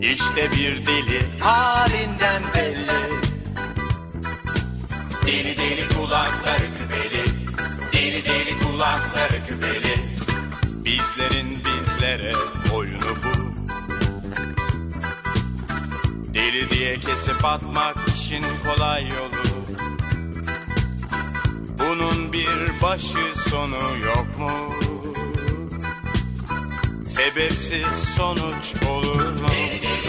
İşte 0.00 0.50
bir 0.56 0.86
deli 0.86 1.40
halinden 1.40 2.42
belli 2.54 3.00
Deli 5.26 5.56
deli 5.58 5.79
kulakları 6.10 6.74
küpeli 6.78 7.24
Deli 7.92 8.24
deli 8.24 8.58
kulakları 8.58 9.44
küpeli 9.46 9.94
Bizlerin 10.84 11.58
bizlere 11.64 12.32
oyunu 12.74 13.16
bu 13.24 13.34
Deli 16.34 16.70
diye 16.70 17.00
kesip 17.00 17.44
atmak 17.44 17.96
işin 18.14 18.44
kolay 18.64 19.08
yolu 19.08 19.44
Bunun 21.78 22.32
bir 22.32 22.82
başı 22.82 23.48
sonu 23.50 23.98
yok 24.06 24.38
mu? 24.38 24.74
Sebepsiz 27.06 28.14
sonuç 28.16 28.74
olur 28.88 29.32
mu? 29.32 29.48
Deli 29.48 29.82
deli 29.82 29.99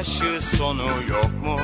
başı 0.00 0.56
sonu 0.56 0.86
yok 1.08 1.30
mu? 1.44 1.60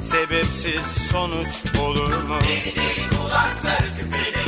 Sebepsiz 0.00 0.86
sonuç 0.86 1.62
olur 1.80 2.22
mu? 2.22 2.38
Deli 2.48 2.74
deli 2.76 3.08
kulakları 3.08 3.94
küpeli 3.98 4.44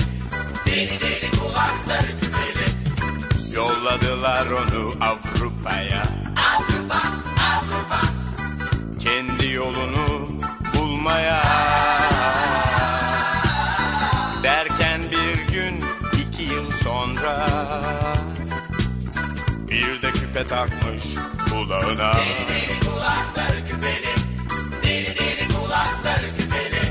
Deli 0.66 1.00
deli 1.00 1.30
kulakları 1.30 2.06
küpeli 2.20 3.54
Yolladılar 3.54 4.46
onu 4.46 4.94
Avrupa'ya. 5.00 6.02
Avrupa, 6.56 7.02
Avrupa. 7.52 8.00
Kendi 8.98 9.52
yolunu 9.52 10.28
bulmaya. 10.74 11.42
Derken 14.42 15.00
bir 15.10 15.52
gün 15.52 15.84
iki 16.12 16.42
yıl 16.42 16.70
sonra 16.70 17.46
Bir 19.68 20.02
de 20.02 20.12
küpe 20.12 20.46
takmış 20.46 20.81
kulağına 21.62 22.12
Deli 22.14 22.49
deli 22.49 22.81
kulakları 22.81 23.64
küpeli 23.64 24.14
Deli 24.83 25.16
deli 25.16 25.49
kulakları 25.49 26.37
küpeli 26.37 26.83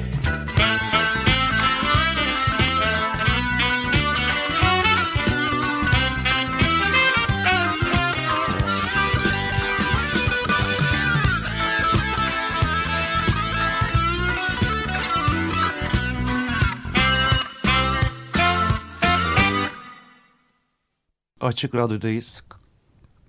Açık 21.41 21.75
Radyo'dayız. 21.75 22.43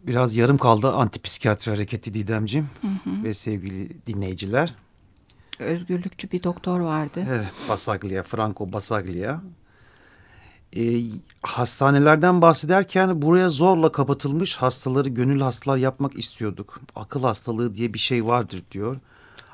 Biraz 0.06 0.36
yarım 0.36 0.58
kaldı 0.58 0.92
antipsikiyatri 0.92 1.72
hareketi 1.72 2.14
Didemciğim 2.14 2.68
ve 3.24 3.34
sevgili 3.34 4.06
dinleyiciler. 4.06 4.74
Özgürlükçü 5.58 6.30
bir 6.30 6.42
doktor 6.42 6.80
vardı. 6.80 7.26
Evet, 7.30 7.52
Basaglia, 7.68 8.22
Franco 8.22 8.72
Basaglia. 8.72 9.40
Ee, 10.76 11.00
hastanelerden 11.42 12.42
bahsederken 12.42 13.22
buraya 13.22 13.48
zorla 13.48 13.92
kapatılmış 13.92 14.56
hastaları 14.56 15.08
gönül 15.08 15.40
hastalar 15.40 15.76
yapmak 15.76 16.18
istiyorduk. 16.18 16.80
Akıl 16.96 17.22
hastalığı 17.22 17.74
diye 17.74 17.94
bir 17.94 17.98
şey 17.98 18.26
vardır 18.26 18.62
diyor. 18.70 18.96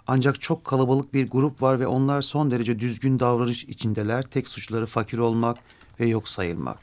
Ancak 0.06 0.40
çok 0.40 0.64
kalabalık 0.64 1.14
bir 1.14 1.30
grup 1.30 1.62
var 1.62 1.80
ve 1.80 1.86
onlar 1.86 2.22
son 2.22 2.50
derece 2.50 2.78
düzgün 2.78 3.20
davranış 3.20 3.64
içindeler. 3.64 4.22
Tek 4.22 4.48
suçları 4.48 4.86
fakir 4.86 5.18
olmak 5.18 5.58
ve 6.00 6.06
yok 6.06 6.28
sayılmak. 6.28 6.78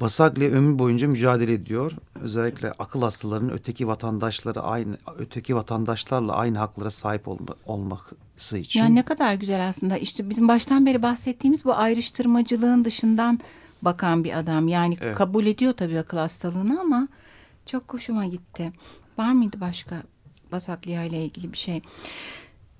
Basaglia 0.00 0.48
ömür 0.48 0.78
boyunca 0.78 1.08
mücadele 1.08 1.52
ediyor. 1.52 1.92
Özellikle 2.20 2.72
akıl 2.72 3.02
hastalarının 3.02 3.50
öteki 3.50 3.88
vatandaşları 3.88 4.62
aynı 4.62 4.96
öteki 5.18 5.56
vatandaşlarla 5.56 6.36
aynı 6.36 6.58
haklara 6.58 6.90
sahip 6.90 7.28
olma, 7.28 7.46
olması 7.66 8.58
için. 8.58 8.80
Yani 8.80 8.94
ne 8.94 9.02
kadar 9.04 9.34
güzel 9.34 9.68
aslında. 9.68 9.96
İşte 9.96 10.30
bizim 10.30 10.48
baştan 10.48 10.86
beri 10.86 11.02
bahsettiğimiz 11.02 11.64
bu 11.64 11.74
ayrıştırmacılığın 11.74 12.84
dışından 12.84 13.40
bakan 13.82 14.24
bir 14.24 14.38
adam. 14.38 14.68
Yani 14.68 14.96
Evet. 15.00 15.16
kabul 15.16 15.46
ediyor 15.46 15.72
tabii 15.72 15.98
akıl 15.98 16.18
hastalığını 16.18 16.80
ama 16.80 17.08
çok 17.66 17.94
hoşuma 17.94 18.26
gitti. 18.26 18.72
Var 19.18 19.32
mıydı 19.32 19.60
başka 19.60 20.02
Basaklia 20.52 21.04
ile 21.04 21.24
ilgili 21.24 21.52
bir 21.52 21.58
şey? 21.58 21.82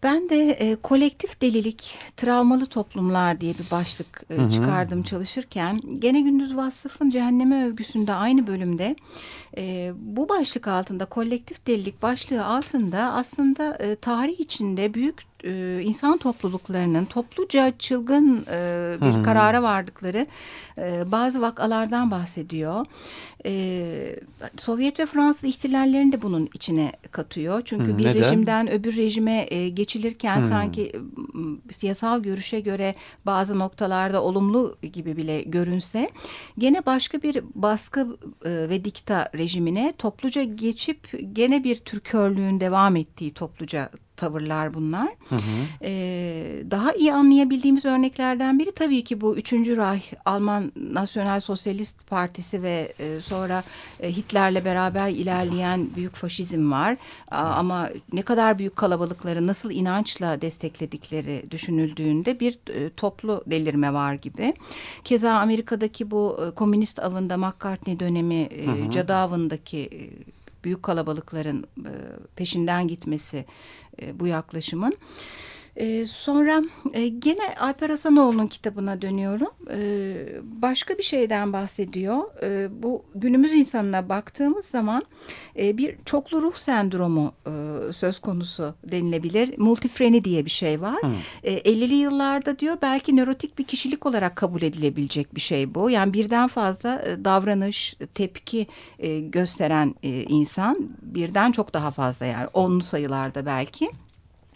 Ben 0.03 0.29
de 0.29 0.51
e, 0.51 0.77
kolektif 0.77 1.41
delilik, 1.41 1.99
travmalı 2.17 2.67
toplumlar 2.67 3.41
diye 3.41 3.55
bir 3.59 3.71
başlık 3.71 4.23
e, 4.31 4.51
çıkardım 4.51 5.03
çalışırken. 5.03 5.79
Gene 5.99 6.21
Gündüz 6.21 6.57
Vassıf'ın 6.57 7.11
Cehenneme 7.11 7.67
Övgüsü'nde 7.67 8.13
aynı 8.13 8.47
bölümde 8.47 8.97
e, 9.57 9.93
bu 9.97 10.29
başlık 10.29 10.69
altında 10.69 11.05
kolektif 11.05 11.67
delilik 11.67 12.03
başlığı 12.03 12.45
altında 12.45 13.13
aslında 13.13 13.77
e, 13.77 13.97
tarih 13.97 14.41
içinde 14.41 14.95
büyük 14.95 15.23
e, 15.45 15.81
insan 15.83 16.19
topluluklarının 16.19 17.05
topluca 17.05 17.73
çılgın 17.79 18.47
e, 18.51 18.97
bir 19.01 19.25
karara 19.25 19.63
vardıkları 19.63 20.27
e, 20.79 21.13
bazı 21.13 21.41
vakalardan 21.41 22.11
bahsediyor. 22.11 22.87
E, 23.47 24.17
Sovyet 24.57 25.01
ve 25.01 25.07
Fransız 25.07 25.45
ihtilallerini 25.45 26.13
de 26.13 26.23
bunun 26.23 26.49
içine 26.55 26.93
katıyor. 27.11 27.63
Çünkü 27.65 27.93
Hı, 27.93 27.99
bir 27.99 28.05
neden? 28.07 28.15
rejimden 28.23 28.71
öbür 28.73 28.97
rejime 28.97 29.47
e, 29.51 29.69
geçilirken 29.69 30.39
Hmm. 30.41 30.49
sanki 30.49 30.93
siyasal 31.71 32.23
görüşe 32.23 32.61
göre 32.61 32.95
bazı 33.27 33.59
noktalarda 33.59 34.23
olumlu 34.23 34.77
gibi 34.93 35.17
bile 35.17 35.43
görünse 35.43 36.11
gene 36.59 36.87
başka 36.87 37.23
bir 37.23 37.43
baskı 37.55 38.01
e, 38.45 38.51
ve 38.51 38.85
dikta 38.85 39.29
rejimine 39.35 39.93
topluca 39.99 40.43
geçip 40.43 40.99
gene 41.33 41.65
bir 41.65 41.77
Türkörlüğün 41.77 42.61
devam 42.61 42.97
ettiği 42.97 43.31
topluca 43.35 43.91
tavırlar 44.19 44.75
bunlar. 44.75 45.09
Ee, 45.83 46.63
daha 46.71 46.93
iyi 46.93 47.13
anlayabildiğimiz 47.13 47.85
örneklerden 47.85 48.59
biri 48.59 48.73
tabii 48.73 49.05
ki 49.05 49.21
bu 49.21 49.37
3. 49.37 49.53
Reich 49.53 50.13
Alman 50.25 50.73
Nasyonal 50.93 51.41
Sosyalist 51.41 52.07
Partisi 52.07 52.63
ve 52.63 52.93
e, 52.99 53.21
sonra 53.21 53.63
e, 54.01 54.13
Hitler'le 54.17 54.65
beraber 54.65 55.09
ilerleyen 55.11 55.87
büyük 55.97 56.15
faşizm 56.17 56.71
var. 56.71 56.97
A- 57.31 57.37
Ama 57.37 57.89
ne 58.13 58.23
kadar 58.23 58.59
büyük 58.59 58.77
kalabalıkları 58.77 59.47
nasıl 59.47 59.71
inançla 59.71 60.41
destekledikleri 60.41 61.45
düşünüldüğünde 61.51 62.41
bir 62.41 62.53
e, 62.75 62.91
toplu 62.91 63.43
delirme 63.47 63.93
var 63.93 64.15
gibi. 64.15 64.55
Keza 65.05 65.33
Amerika'daki 65.33 66.11
bu 66.11 66.41
e, 66.47 66.55
komünist 66.55 66.99
avında 66.99 67.37
McCartney 67.37 68.01
dönemi 68.01 68.35
e, 68.35 68.91
cadı 68.91 69.15
avındaki 69.15 69.79
e, 69.79 70.01
büyük 70.65 70.83
kalabalıkların 70.83 71.65
peşinden 72.37 72.89
gitmesi 72.89 73.45
bu 74.13 74.27
yaklaşımın. 74.27 74.97
Sonra 76.07 76.63
e, 76.93 77.09
gene 77.09 77.55
Alper 77.61 77.91
Hasanoğlu'nun 77.91 78.47
kitabına 78.47 79.03
dönüyorum. 79.03 79.51
E, 79.71 80.17
başka 80.43 80.99
bir 80.99 81.03
şeyden 81.03 81.53
bahsediyor. 81.53 82.43
E, 82.43 82.83
bu 82.83 83.05
günümüz 83.15 83.53
insanına 83.53 84.09
baktığımız 84.09 84.67
zaman 84.67 85.03
e, 85.59 85.79
bir 85.79 85.97
çoklu 86.05 86.43
ruh 86.43 86.55
sendromu 86.55 87.33
e, 87.47 87.53
söz 87.93 88.19
konusu 88.19 88.75
denilebilir. 88.85 89.59
Multifreni 89.59 90.25
diye 90.25 90.45
bir 90.45 90.51
şey 90.51 90.81
var. 90.81 90.99
E, 91.45 91.59
50'li 91.59 91.95
yıllarda 91.95 92.59
diyor 92.59 92.77
belki 92.83 93.17
nörotik 93.17 93.59
bir 93.59 93.65
kişilik 93.65 94.07
olarak 94.07 94.37
kabul 94.37 94.63
edilebilecek 94.63 95.35
bir 95.35 95.41
şey 95.41 95.75
bu. 95.75 95.91
Yani 95.91 96.13
birden 96.13 96.49
fazla 96.49 97.03
e, 97.07 97.25
davranış, 97.25 97.97
tepki 98.15 98.67
e, 98.99 99.21
gösteren 99.21 99.95
e, 100.03 100.23
insan 100.23 100.89
birden 101.03 101.53
çok 101.53 101.75
daha 101.75 101.91
fazla 101.91 102.27
yani 102.27 102.47
onlu 102.53 102.83
sayılarda 102.83 103.47
belki. 103.47 103.91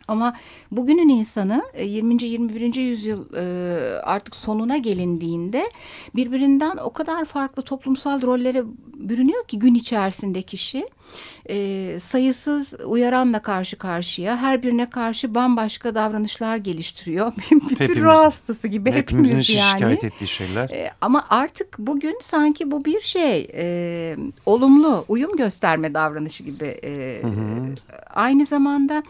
Ama 0.09 0.37
bugünün 0.71 1.09
insanı 1.09 1.63
e, 1.75 1.85
20. 1.85 2.23
21. 2.23 2.75
yüzyıl 2.75 3.35
e, 3.37 3.43
artık 4.03 4.37
sonuna 4.37 4.77
gelindiğinde 4.77 5.71
birbirinden 6.17 6.77
o 6.77 6.93
kadar 6.93 7.25
farklı 7.25 7.63
toplumsal 7.63 8.23
rollere 8.23 8.63
bürünüyor 8.97 9.45
ki 9.45 9.59
gün 9.59 9.75
içerisinde 9.75 10.43
kişi 10.43 10.89
e, 11.51 11.99
sayısız 12.01 12.75
uyaranla 12.85 13.43
karşı 13.43 13.79
karşıya 13.79 14.37
her 14.37 14.63
birine 14.63 14.91
karşı 14.91 15.35
bambaşka 15.35 15.95
davranışlar 15.95 16.57
geliştiriyor. 16.57 17.33
bir 17.51 17.61
tür 17.77 17.77
Hepimiz- 17.79 18.03
ruh 18.03 18.13
hastası 18.15 18.69
gibi 18.69 18.93
Hepimizin 18.93 19.29
hepimiz 19.29 19.51
yani. 19.51 19.73
şikayet 19.73 20.05
ettiği 20.05 20.29
şeyler. 20.29 20.71
E, 20.71 20.91
ama 21.01 21.27
artık 21.31 21.79
bugün 21.79 22.19
sanki 22.23 22.71
bu 22.71 22.85
bir 22.85 23.01
şey 23.01 23.49
e, 23.55 24.17
olumlu 24.47 25.05
uyum 25.09 25.37
gösterme 25.37 25.95
davranışı 25.95 26.45
gibi. 26.45 26.65
E, 26.85 27.23
Aynı 28.15 28.47
zamanda 28.47 29.03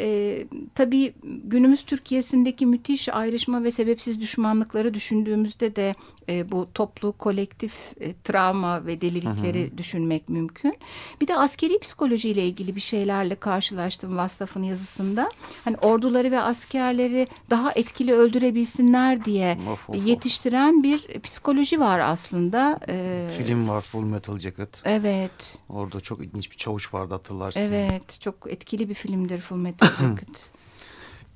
e, 0.00 0.38
tabii 0.74 1.14
günümüz 1.44 1.82
Türkiye'sindeki 1.82 2.66
müthiş 2.66 3.08
ayrışma 3.08 3.64
ve 3.64 3.70
sebepsiz 3.70 4.20
düşmanlıkları 4.20 4.94
düşündüğümüzde 4.94 5.76
de 5.76 5.94
e, 6.28 6.52
bu 6.52 6.68
toplu 6.74 7.12
kolektif 7.12 7.72
e, 8.00 8.14
travma 8.24 8.86
ve 8.86 9.00
delilikleri 9.00 9.78
düşünmek 9.78 10.28
mümkün. 10.28 10.76
Bir 11.20 11.26
de 11.26 11.36
askeri 11.36 11.75
psikolojiyle 11.78 12.46
ilgili 12.46 12.76
bir 12.76 12.80
şeylerle 12.80 13.34
karşılaştım 13.34 14.16
Vassaf'ın 14.16 14.62
yazısında. 14.62 15.30
Hani 15.64 15.76
orduları 15.76 16.30
ve 16.30 16.40
askerleri 16.40 17.26
daha 17.50 17.72
etkili 17.72 18.14
öldürebilsinler 18.14 19.24
diye 19.24 19.58
Of, 19.72 19.90
of, 19.90 20.06
yetiştiren 20.06 20.82
bir 20.82 21.20
psikoloji 21.20 21.80
var 21.80 21.98
aslında. 21.98 22.80
E, 22.88 23.28
Film 23.38 23.68
var 23.68 23.80
Full 23.80 24.02
Metal 24.02 24.38
Jacket. 24.38 24.82
Evet, 24.84 25.58
Orada 25.68 26.00
çok 26.00 26.20
ilginç 26.20 26.50
bir 26.50 26.56
çavuş 26.56 26.94
vardı 26.94 27.14
hatırlarsın. 27.14 27.60
evet. 27.60 28.20
Çok 28.20 28.34
etkili 28.52 28.88
bir 28.88 28.94
filmdir 28.94 29.40
Full 29.40 29.56
Metal 29.56 29.88
Jacket. 29.88 30.50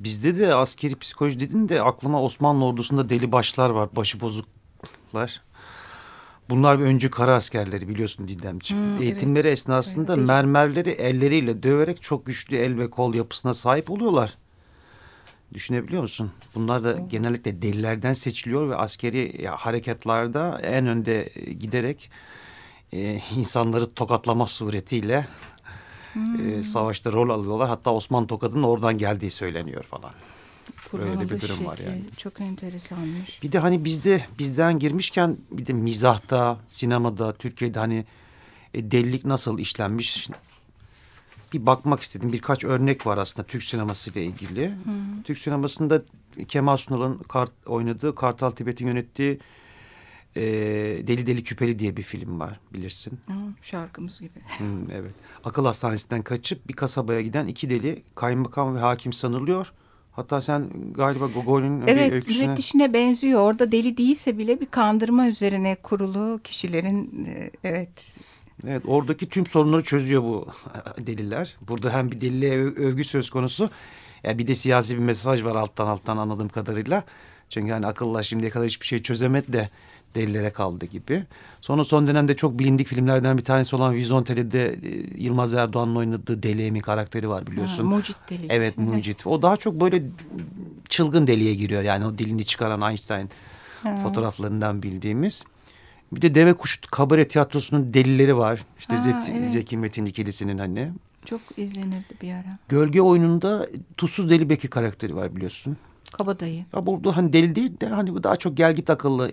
Bizde 0.01 0.39
de 0.39 0.55
askeri 0.55 0.97
psikoloji 0.99 1.41
dedin 1.41 1.69
de 1.69 1.83
aklıma 1.83 2.23
Osmanlı 2.23 2.65
ordusunda 2.65 3.09
deli 3.09 3.33
başlar 3.33 3.71
var. 3.71 3.97
Başı 3.97 4.21
bozuklar. 4.21 5.43
Bunlar 6.51 6.79
bir 6.79 6.85
öncü 6.85 7.11
kara 7.11 7.35
askerleri 7.35 7.89
biliyorsun 7.89 8.29
Didemciğim. 8.29 8.83
Hmm, 8.83 8.93
evet. 8.93 9.03
Eğitimleri 9.03 9.49
esnasında 9.49 10.13
Öyle 10.13 10.23
mermerleri 10.23 10.91
elleriyle 10.91 11.63
döverek 11.63 12.03
çok 12.03 12.27
güçlü 12.27 12.57
el 12.57 12.79
ve 12.79 12.91
kol 12.91 13.15
yapısına 13.15 13.55
sahip 13.55 13.91
oluyorlar. 13.91 14.37
Düşünebiliyor 15.55 16.03
musun? 16.03 16.33
Bunlar 16.55 16.85
da 16.85 16.93
genellikle 16.93 17.63
delilerden 17.63 18.13
seçiliyor 18.13 18.71
ve 18.71 18.77
askeri 18.77 19.47
harekatlarda 19.47 20.61
en 20.63 20.87
önde 20.87 21.29
e, 21.35 21.53
giderek 21.53 22.11
e, 22.93 23.21
insanları 23.37 23.95
tokatlama 23.95 24.47
suretiyle 24.47 25.27
e, 26.43 26.63
savaşta 26.63 27.13
rol 27.13 27.31
alıyorlar. 27.31 27.69
Hatta 27.69 27.93
Osman 27.93 28.27
Tokat'ın 28.27 28.63
oradan 28.63 28.99
geldiği 28.99 29.31
söyleniyor 29.31 29.85
falan. 29.85 30.13
Kurbanlık 30.91 31.31
bir 31.31 31.41
durum 31.41 31.67
var 31.67 31.79
yani. 31.79 32.03
Çok 32.17 32.41
enteresanmış. 32.41 33.43
Bir 33.43 33.53
de 33.53 33.59
hani 33.59 33.85
bizde 33.85 34.27
bizden 34.39 34.79
girmişken 34.79 35.37
bir 35.51 35.67
de 35.67 35.73
mizahta, 35.73 36.59
sinemada, 36.69 37.33
Türkiye'de 37.33 37.79
hani 37.79 38.05
e, 38.75 38.91
delilik 38.91 39.25
nasıl 39.25 39.59
işlenmiş 39.59 40.29
bir 41.53 41.67
bakmak 41.67 42.03
istedim. 42.03 42.33
Birkaç 42.33 42.65
örnek 42.65 43.07
var 43.07 43.19
aslında 43.19 43.47
Türk 43.49 43.63
sineması 43.63 44.11
ile 44.11 44.25
ilgili. 44.25 44.71
Türk 45.25 45.39
sinemasında 45.39 46.03
Kemal 46.49 46.77
Sunal'ın 46.77 47.19
kart, 47.19 47.53
oynadığı 47.67 48.15
Kartal 48.15 48.51
Tibet'in 48.51 48.87
yönettiği 48.87 49.39
e, 50.37 50.43
Deli 51.07 51.27
Deli 51.27 51.45
Küpeli 51.45 51.79
diye 51.79 51.97
bir 51.97 52.03
film 52.03 52.41
var 52.41 52.61
bilirsin. 52.73 53.21
Ha, 53.27 53.35
şarkımız 53.63 54.21
gibi. 54.21 54.41
Hmm, 54.59 54.91
evet. 54.91 55.13
Akıl 55.45 55.65
hastanesinden 55.65 56.23
kaçıp 56.23 56.69
bir 56.69 56.75
kasabaya 56.75 57.21
giden 57.21 57.47
iki 57.47 57.71
deli 57.71 58.03
kaymakam 58.15 58.77
ve 58.77 58.81
hakim 58.81 59.13
sanılıyor. 59.13 59.73
Hatta 60.13 60.43
sen 60.43 60.71
galiba 60.95 61.27
Gogol'ün 61.27 61.83
bir 61.87 61.93
Evet 61.93 62.13
öyküsüne... 62.13 62.43
müfettişine 62.43 62.93
benziyor. 62.93 63.41
Orada 63.41 63.73
deli 63.73 63.97
değilse 63.97 64.39
bile 64.39 64.61
bir 64.61 64.67
kandırma 64.67 65.29
üzerine 65.29 65.75
kurulu 65.83 66.41
kişilerin 66.45 67.27
e, 67.29 67.51
evet 67.65 67.91
Evet 68.67 68.83
oradaki 68.87 69.29
tüm 69.29 69.47
sorunları 69.47 69.83
çözüyor 69.83 70.23
bu 70.23 70.49
deliler. 70.99 71.57
Burada 71.69 71.93
hem 71.93 72.11
bir 72.11 72.21
deliliğe 72.21 72.59
övgü 72.59 73.05
söz 73.05 73.31
konusu. 73.31 73.71
Ya 74.23 74.39
bir 74.39 74.47
de 74.47 74.55
siyasi 74.55 74.95
bir 74.95 75.03
mesaj 75.03 75.45
var 75.45 75.57
alttan 75.57 75.87
alttan 75.87 76.17
anladığım 76.17 76.49
kadarıyla. 76.49 77.05
Çünkü 77.49 77.73
hani 77.73 77.87
akıllar 77.87 78.23
şimdiye 78.23 78.51
kadar 78.51 78.67
hiçbir 78.67 78.87
şey 78.87 79.03
çözemedi 79.03 79.53
de 79.53 79.69
delilere 80.15 80.51
kaldı 80.51 80.87
gibi. 80.87 81.23
Sonra 81.61 81.85
son 81.85 82.07
dönemde 82.07 82.37
çok 82.37 82.59
bilindik 82.59 82.87
filmlerden 82.87 83.39
bir 83.39 83.45
tanesi 83.45 83.77
olan 83.77 83.95
Vizontele'de 83.95 84.69
e, 84.73 85.23
Yılmaz 85.23 85.55
Erdoğan'ın 85.55 85.97
oynadığı 85.97 86.43
Deli 86.43 86.81
karakteri 86.81 87.29
var 87.29 87.47
biliyorsun. 87.47 87.85
Ha, 87.85 87.91
mucit 87.97 88.17
deli. 88.31 88.47
Evet 88.49 88.79
mucit. 88.79 89.27
O 89.27 89.43
daha 89.43 89.57
çok 89.57 89.81
böyle 89.81 90.03
çılgın 90.89 91.27
deliye 91.27 91.55
giriyor. 91.55 91.83
Yani 91.83 92.07
o 92.07 92.19
dilini 92.19 92.45
çıkaran 92.45 92.91
Einstein 92.91 93.31
fotoğraflarından 94.03 94.83
bildiğimiz. 94.83 95.45
Bir 96.13 96.23
de 96.23 96.35
Deve 96.35 96.55
Kuş 96.55 96.81
Kabare 96.91 97.29
Tiyatrosu'nun 97.29 97.95
delileri 97.95 98.37
var. 98.37 98.65
İşte 98.79 98.97
Ha, 98.97 99.03
Zet- 99.11 99.33
evet. 99.37 99.49
Zeki 99.51 99.79
Metin 99.79 100.07
ikilisinin 100.07 100.59
hani. 100.59 100.91
Çok 101.25 101.41
izlenirdi 101.57 102.15
bir 102.23 102.33
ara. 102.33 102.59
Gölge 102.69 103.01
oyununda 103.03 103.67
Tuzsuz 103.97 104.31
Deli 104.31 104.49
Bekir 104.49 104.69
karakteri 104.69 105.17
var 105.17 105.37
biliyorsun. 105.37 105.77
Kabadayı. 106.13 106.65
Ya 106.75 106.87
burada 106.87 107.17
hani 107.17 107.33
deli 107.33 107.55
değil 107.55 107.81
de 107.81 107.87
hani 107.87 108.15
bu 108.15 108.23
daha 108.23 108.37
çok 108.37 108.57
gelgit 108.57 108.91
akıllı 108.91 109.33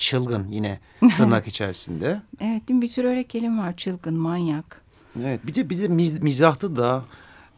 çılgın 0.00 0.48
yine 0.48 0.80
tırnak 1.16 1.46
içerisinde. 1.46 2.22
Evet 2.40 2.68
değil 2.68 2.76
mi? 2.76 2.82
bir 2.82 2.88
sürü 2.88 3.08
öyle 3.08 3.24
kelime 3.24 3.62
var. 3.62 3.76
Çılgın, 3.76 4.14
manyak. 4.14 4.80
Evet 5.20 5.46
bir 5.46 5.54
de 5.54 5.70
bir 5.70 5.78
de 5.78 5.88
miz, 5.88 6.22
mizahta 6.22 6.76
da 6.76 7.04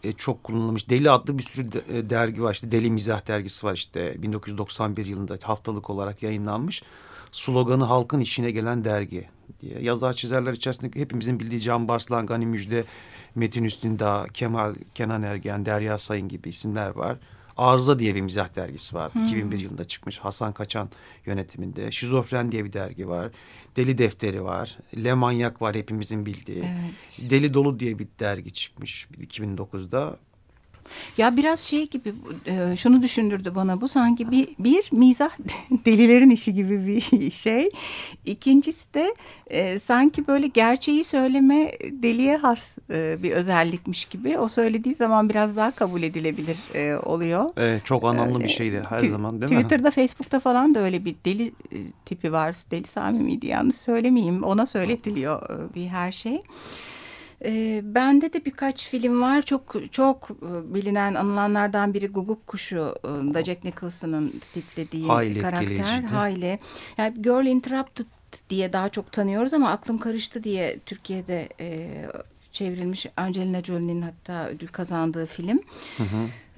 e, 0.05 0.12
çok 0.12 0.44
kullanılmış. 0.44 0.90
Deli 0.90 1.11
adlı 1.11 1.38
bir 1.38 1.42
sürü 1.42 1.72
de- 1.72 1.98
e, 1.98 2.11
dergi 2.11 2.42
var. 2.42 2.52
İşte 2.55 2.70
Deli 2.70 2.90
Mizah 2.90 3.26
dergisi 3.26 3.66
var 3.66 3.74
işte 3.74 4.22
1991 4.22 5.07
yılında 5.07 5.38
haftalık 5.42 5.90
olarak 5.90 6.22
yayınlanmış. 6.22 6.83
Sloganı 7.33 7.85
halkın 7.85 8.20
işine 8.20 8.50
gelen 8.50 8.85
dergi 8.85 9.28
diye. 9.61 9.81
Yazar 9.83 10.12
çizerler 10.12 10.52
içerisinde 10.52 11.00
hepimizin 11.00 11.40
bildiği 11.40 11.61
Can 11.61 11.88
Barslan, 11.88 12.26
Gani 12.26 12.46
Müjde, 12.46 12.85
Metin 13.35 13.64
Üstündağ, 13.64 14.26
Kemal, 14.35 14.74
Kenan 14.94 15.22
Ergen, 15.22 15.66
Derya 15.66 15.98
Sayın 15.98 16.28
gibi 16.28 16.48
isimler 16.48 16.90
var. 16.90 17.16
Arıza 17.56 17.98
diye 17.98 18.14
bir 18.14 18.20
mizah 18.20 18.56
dergisi 18.56 18.94
var. 18.94 19.12
2001 19.26 19.60
yılında 19.60 19.84
çıkmış. 19.84 20.18
Hasan 20.18 20.52
Kaçan 20.52 20.90
yönetiminde. 21.26 21.92
Şizofren 21.92 22.52
diye 22.52 22.64
bir 22.64 22.72
dergi 22.72 23.08
var. 23.08 23.30
Deli 23.76 23.98
Defteri 23.98 24.44
var. 24.44 24.78
Le 25.04 25.14
Manyak 25.14 25.62
var 25.62 25.74
hepimizin 25.74 26.26
bildiği. 26.26 26.58
Evet. 26.58 27.30
Deli 27.30 27.54
Dolu 27.54 27.80
diye 27.80 27.98
bir 27.98 28.08
dergi 28.20 28.52
çıkmış 28.52 29.08
2009'da. 29.20 30.16
Ya 31.18 31.37
biraz 31.37 31.61
şey 31.61 31.88
gibi 31.88 32.12
e, 32.46 32.76
şunu 32.76 33.02
düşündürdü 33.02 33.52
bana 33.55 33.81
bu 33.81 33.88
sanki 33.88 34.31
bir, 34.31 34.48
bir 34.59 34.88
mizah 34.92 35.31
delilerin 35.85 36.31
işi 36.31 36.55
gibi 36.55 36.87
bir 36.87 37.31
şey. 37.31 37.70
İkincisi 38.24 38.94
de 38.94 39.14
e, 39.46 39.78
sanki 39.78 40.26
böyle 40.26 40.46
gerçeği 40.46 41.05
söyleme 41.05 41.72
deliye 42.02 42.37
has 42.37 42.78
e, 42.90 43.22
bir 43.22 43.31
özellikmiş 43.31 44.05
gibi. 44.05 44.38
O 44.38 44.48
söylediği 44.48 44.94
zaman 44.94 45.31
biraz 45.31 45.57
daha 45.57 45.70
kabul 45.70 46.02
edilebilir 46.02 46.57
e, 46.74 46.96
oluyor. 46.96 47.50
Evet, 47.57 47.85
çok 47.85 48.05
anlamlı 48.05 48.40
bir 48.40 48.48
şeydi 48.48 48.83
her 48.88 48.98
zaman 48.98 49.40
değil 49.40 49.52
mi? 49.52 49.59
Twitter'da, 49.59 49.90
Facebook'ta 49.90 50.40
falan 50.40 50.74
da 50.74 50.78
öyle 50.81 51.05
bir 51.05 51.14
deli 51.24 51.46
e, 51.46 51.76
tipi 52.05 52.33
var. 52.33 52.57
Deli 52.70 52.87
Sami 52.87 53.18
miydi 53.18 53.46
yanlış 53.46 53.76
söylemeyeyim. 53.76 54.42
Ona 54.42 54.66
söyletiliyor 54.66 55.42
e, 55.50 55.74
bir 55.74 55.87
her 55.87 56.12
şey. 56.12 56.42
E, 57.44 57.81
bende 57.85 58.33
de 58.33 58.44
birkaç 58.44 58.88
film 58.88 59.20
var. 59.20 59.42
Çok 59.42 59.76
çok 59.92 60.31
bilinen 60.74 61.14
anılanlardan 61.14 61.94
biri 61.94 62.09
Guguk 62.09 62.46
Kuşu 62.46 62.94
da 63.05 63.44
Jack 63.44 63.64
Nicholson'ın 63.64 64.28
tiplediği 64.52 65.07
Hayli 65.07 65.40
karakter. 65.40 66.02
Hayli. 66.02 66.59
Yani 66.98 67.22
Girl 67.22 67.46
Interrupted 67.46 68.07
diye 68.50 68.72
daha 68.72 68.88
çok 68.88 69.12
tanıyoruz 69.12 69.55
ama 69.55 69.70
aklım 69.70 69.98
karıştı 69.98 70.44
diye 70.44 70.78
Türkiye'de 70.87 71.48
e, 71.61 71.88
çevrilmiş 72.52 73.07
Angelina 73.16 73.62
Jolie'nin 73.62 74.02
hatta 74.02 74.48
ödül 74.48 74.68
kazandığı 74.68 75.26
film. 75.26 75.61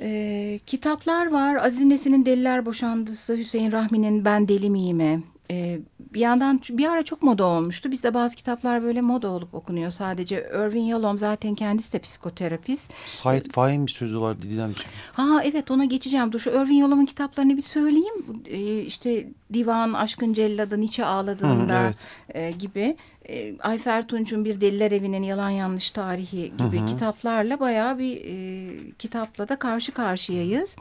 E, 0.00 0.60
kitaplar 0.66 1.30
var. 1.30 1.56
Aziz 1.56 1.84
Nesin'in 1.84 2.26
Deliler 2.26 2.66
Boşandısı, 2.66 3.36
Hüseyin 3.36 3.72
Rahmi'nin 3.72 4.24
Ben 4.24 4.48
Deli 4.48 4.70
Miyim'e. 4.70 5.20
E, 5.50 5.80
bir 5.98 6.20
yandan 6.20 6.60
bir 6.70 6.88
ara 6.88 7.02
çok 7.02 7.22
moda 7.22 7.44
olmuştu. 7.44 7.92
Bizde 7.92 8.14
bazı 8.14 8.36
kitaplar 8.36 8.82
böyle 8.82 9.00
moda 9.00 9.28
olup 9.28 9.54
okunuyor 9.54 9.90
sadece. 9.90 10.50
Irving 10.54 10.90
Yalom 10.90 11.18
zaten 11.18 11.54
kendisi 11.54 11.92
de 11.92 11.98
psikoterapist. 11.98 12.90
Said 13.06 13.46
Faik'in 13.52 13.86
bir 13.86 13.92
sözü 13.92 14.20
var 14.20 14.42
Didemciğim. 14.42 14.90
Ha 15.12 15.40
evet 15.44 15.70
ona 15.70 15.84
geçeceğim. 15.84 16.32
Dur 16.32 16.40
şu 16.40 16.50
Irving 16.50 16.80
Yalom'un 16.80 17.06
kitaplarını 17.06 17.56
bir 17.56 17.62
söyleyeyim. 17.62 18.42
Ee, 18.46 18.80
işte 18.80 19.28
Divan, 19.52 19.92
Aşkın 19.92 20.32
Celladı, 20.32 20.80
Nietzsche 20.80 21.04
ağladığında 21.04 21.80
Hı, 21.80 21.84
evet. 21.84 21.96
e, 22.36 22.50
gibi. 22.50 22.96
E, 23.28 23.58
Ayfer 23.58 24.08
Tunç'un 24.08 24.44
Bir 24.44 24.60
Deliler 24.60 24.92
Evi'nin 24.92 25.22
Yalan 25.22 25.50
Yanlış 25.50 25.90
Tarihi 25.90 26.52
gibi 26.58 26.86
kitaplarla 26.86 27.60
bayağı 27.60 27.98
bir 27.98 28.16
e, 28.16 28.90
kitapla 28.98 29.48
da 29.48 29.56
karşı 29.56 29.92
karşıyayız. 29.92 30.76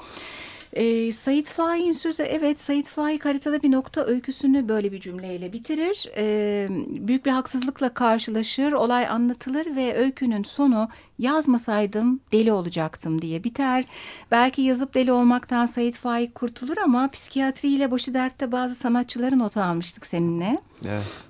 E, 0.73 1.13
Sait 1.13 1.49
Faik'in 1.49 1.91
sözü 1.91 2.23
evet 2.23 2.61
Sait 2.61 2.87
Faik 2.87 3.25
haritada 3.25 3.61
bir 3.61 3.71
nokta 3.71 4.05
öyküsünü 4.05 4.69
böyle 4.69 4.91
bir 4.91 4.99
cümleyle 4.99 5.53
bitirir. 5.53 6.09
E, 6.17 6.67
büyük 7.07 7.25
bir 7.25 7.31
haksızlıkla 7.31 7.93
karşılaşır, 7.93 8.71
olay 8.71 9.07
anlatılır 9.07 9.75
ve 9.75 9.97
öykünün 9.97 10.43
sonu 10.43 10.89
yazmasaydım 11.19 12.19
deli 12.31 12.51
olacaktım 12.51 13.21
diye 13.21 13.43
biter. 13.43 13.85
Belki 14.31 14.61
yazıp 14.61 14.93
deli 14.93 15.11
olmaktan 15.11 15.65
Sait 15.65 15.95
Faik 15.95 16.35
kurtulur 16.35 16.77
ama 16.77 17.11
psikiyatriyle 17.11 17.91
başı 17.91 18.13
dertte 18.13 18.51
bazı 18.51 18.75
sanatçıları 18.75 19.39
not 19.39 19.57
almıştık 19.57 20.05
seninle. 20.05 20.57
Evet. 20.85 21.23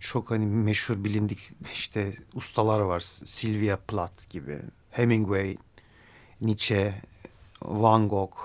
Çok 0.00 0.30
hani 0.30 0.46
meşhur 0.46 1.04
bilindik 1.04 1.52
işte 1.72 2.12
ustalar 2.34 2.80
var. 2.80 3.00
Sylvia 3.00 3.76
Plath 3.76 4.30
gibi. 4.30 4.58
Hemingway, 4.90 5.56
Nietzsche, 6.40 6.94
Van 7.64 8.08
Gogh, 8.08 8.36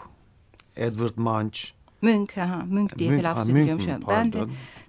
Edward 0.75 1.17
Munch. 1.17 1.59
Münk, 2.01 2.31
ha, 2.37 2.65
Münk 2.69 2.99
diye 2.99 3.09
Münk- 3.09 3.21
telaffuz 3.21 3.49
ediliyormuş. 3.49 3.85
mü? 3.85 3.99
Ben 4.07 4.33
de 4.33 4.45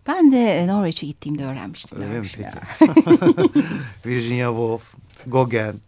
ben 0.06 0.32
de 0.32 0.66
Norveç'e 0.66 1.06
gittiğimde 1.06 1.44
öğrenmiştim. 1.44 2.02
Öyle 2.02 2.20
mi 2.20 2.28
peki? 2.36 2.50
Virginia 4.06 4.48
Woolf, 4.48 4.94
Gauguin, 5.26 5.80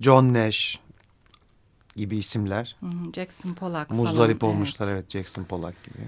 John 0.00 0.34
Nash 0.34 0.78
gibi 1.96 2.16
isimler. 2.16 2.76
Jackson 3.14 3.54
Pollock 3.54 3.90
Muzdarip 3.90 4.40
falan. 4.40 4.54
olmuşlar 4.54 4.86
evet. 4.86 4.96
evet 4.96 5.10
Jackson 5.10 5.44
Pollock 5.44 5.84
gibi. 5.84 5.98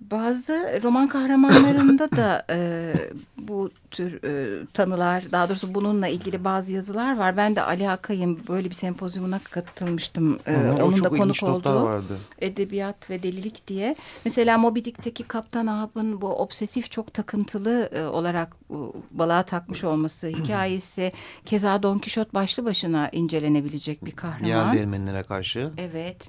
Bazı 0.00 0.80
roman 0.82 1.08
kahramanlarında 1.08 2.10
da 2.10 2.46
e, 2.50 2.92
bu 3.38 3.70
tür 3.90 4.24
e, 4.24 4.66
tanılar, 4.66 5.24
daha 5.32 5.48
doğrusu 5.48 5.74
bununla 5.74 6.08
ilgili 6.08 6.44
bazı 6.44 6.72
yazılar 6.72 7.16
var. 7.16 7.36
Ben 7.36 7.56
de 7.56 7.62
Ali 7.62 7.90
Akay'ın 7.90 8.40
böyle 8.48 8.70
bir 8.70 8.74
sempozyumuna 8.74 9.38
katılmıştım. 9.38 10.38
E, 10.46 10.56
o 10.56 10.84
onun 10.84 11.04
da 11.04 11.08
konuk 11.08 11.42
olduğu. 11.42 11.84
vardı. 11.84 12.18
Edebiyat 12.38 13.10
ve 13.10 13.22
Delilik 13.22 13.68
diye. 13.68 13.96
Mesela 14.24 14.58
Moby 14.58 14.80
Dick'teki 14.80 15.22
Kaptan 15.22 15.66
Ahab'ın 15.66 16.20
bu 16.20 16.28
obsesif 16.28 16.90
çok 16.90 17.14
takıntılı 17.14 17.90
e, 17.92 18.04
olarak 18.04 18.56
e, 18.70 18.76
balığa 19.10 19.42
takmış 19.42 19.84
olması 19.84 20.26
hikayesi 20.42 21.12
keza 21.46 21.82
Don 21.82 21.98
Kişot 21.98 22.34
başlı 22.34 22.64
başına 22.64 23.08
incelenebilecek 23.08 24.04
bir 24.04 24.12
kahraman. 24.12 24.48
Yel 24.48 24.72
değirmenlere 24.72 25.22
karşı. 25.22 25.70
Evet. 25.78 26.28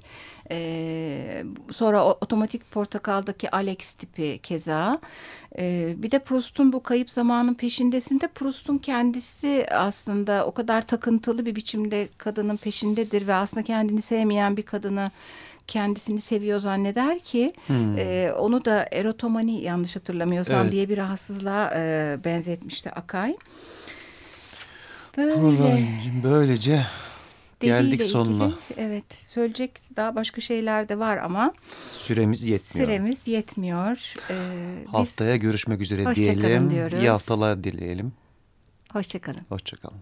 E, 0.50 1.44
sonra 1.72 2.04
otomatik 2.04 2.70
portakaldaki 2.70 3.50
Alex 3.50 3.92
tipi 3.92 4.38
keza. 4.42 5.00
E, 5.58 5.94
bir 5.98 6.10
de 6.10 6.18
Proust'un 6.18 6.72
bu 6.72 6.82
kayıp 6.82 7.10
zamanın 7.10 7.54
peşindesinde 7.54 8.28
Proust'un 8.28 8.78
kendisi 8.78 9.66
aslında 9.70 10.46
o 10.46 10.52
kadar 10.52 10.82
takıntılı 10.82 11.46
bir 11.46 11.56
biçimde 11.56 12.08
kadının 12.18 12.56
peşindedir 12.56 13.26
ve 13.26 13.34
aslında 13.34 13.62
kendini 13.64 14.02
sevmeyen 14.02 14.56
bir 14.56 14.62
kadını 14.62 15.10
kendisini 15.66 16.20
seviyor 16.20 16.60
zanneder 16.60 17.18
ki 17.18 17.52
Hmm. 17.66 17.98
e, 17.98 18.32
onu 18.38 18.64
da 18.64 18.86
erotomani 18.92 19.60
yanlış 19.62 19.96
hatırlamıyorsam 19.96 20.62
Evet. 20.62 20.72
diye 20.72 20.88
bir 20.88 20.96
rahatsızlığa 20.96 21.70
e, 21.76 22.16
benzetmişti 22.24 22.90
Akay. 22.90 23.34
Böyle 25.16 25.42
Buradan 25.42 25.80
böylece 26.24 26.86
deliyle 27.66 27.80
geldik 27.96 28.02
sonuna. 28.02 28.44
ilgili, 28.44 28.56
evet 28.76 29.04
söyleyecek 29.26 29.80
daha 29.96 30.14
başka 30.14 30.40
şeyler 30.40 30.88
de 30.88 30.98
var 30.98 31.16
ama 31.18 31.52
Süremiz 31.92 32.42
yetmiyor. 32.44 32.86
süremiz 32.88 33.26
yetmiyor. 33.26 33.96
E, 34.30 34.34
biz 34.86 34.92
Haftaya 34.92 35.36
görüşmek 35.36 35.80
üzere 35.80 36.04
Hoşça 36.04 36.24
kalın 36.24 36.42
diyelim. 36.42 36.70
diyoruz. 36.70 36.98
İyi 36.98 37.08
haftalar 37.10 37.64
dileyelim. 37.64 38.12
hoşçakalın. 38.92 39.40
Hoşçakalın. 39.48 39.98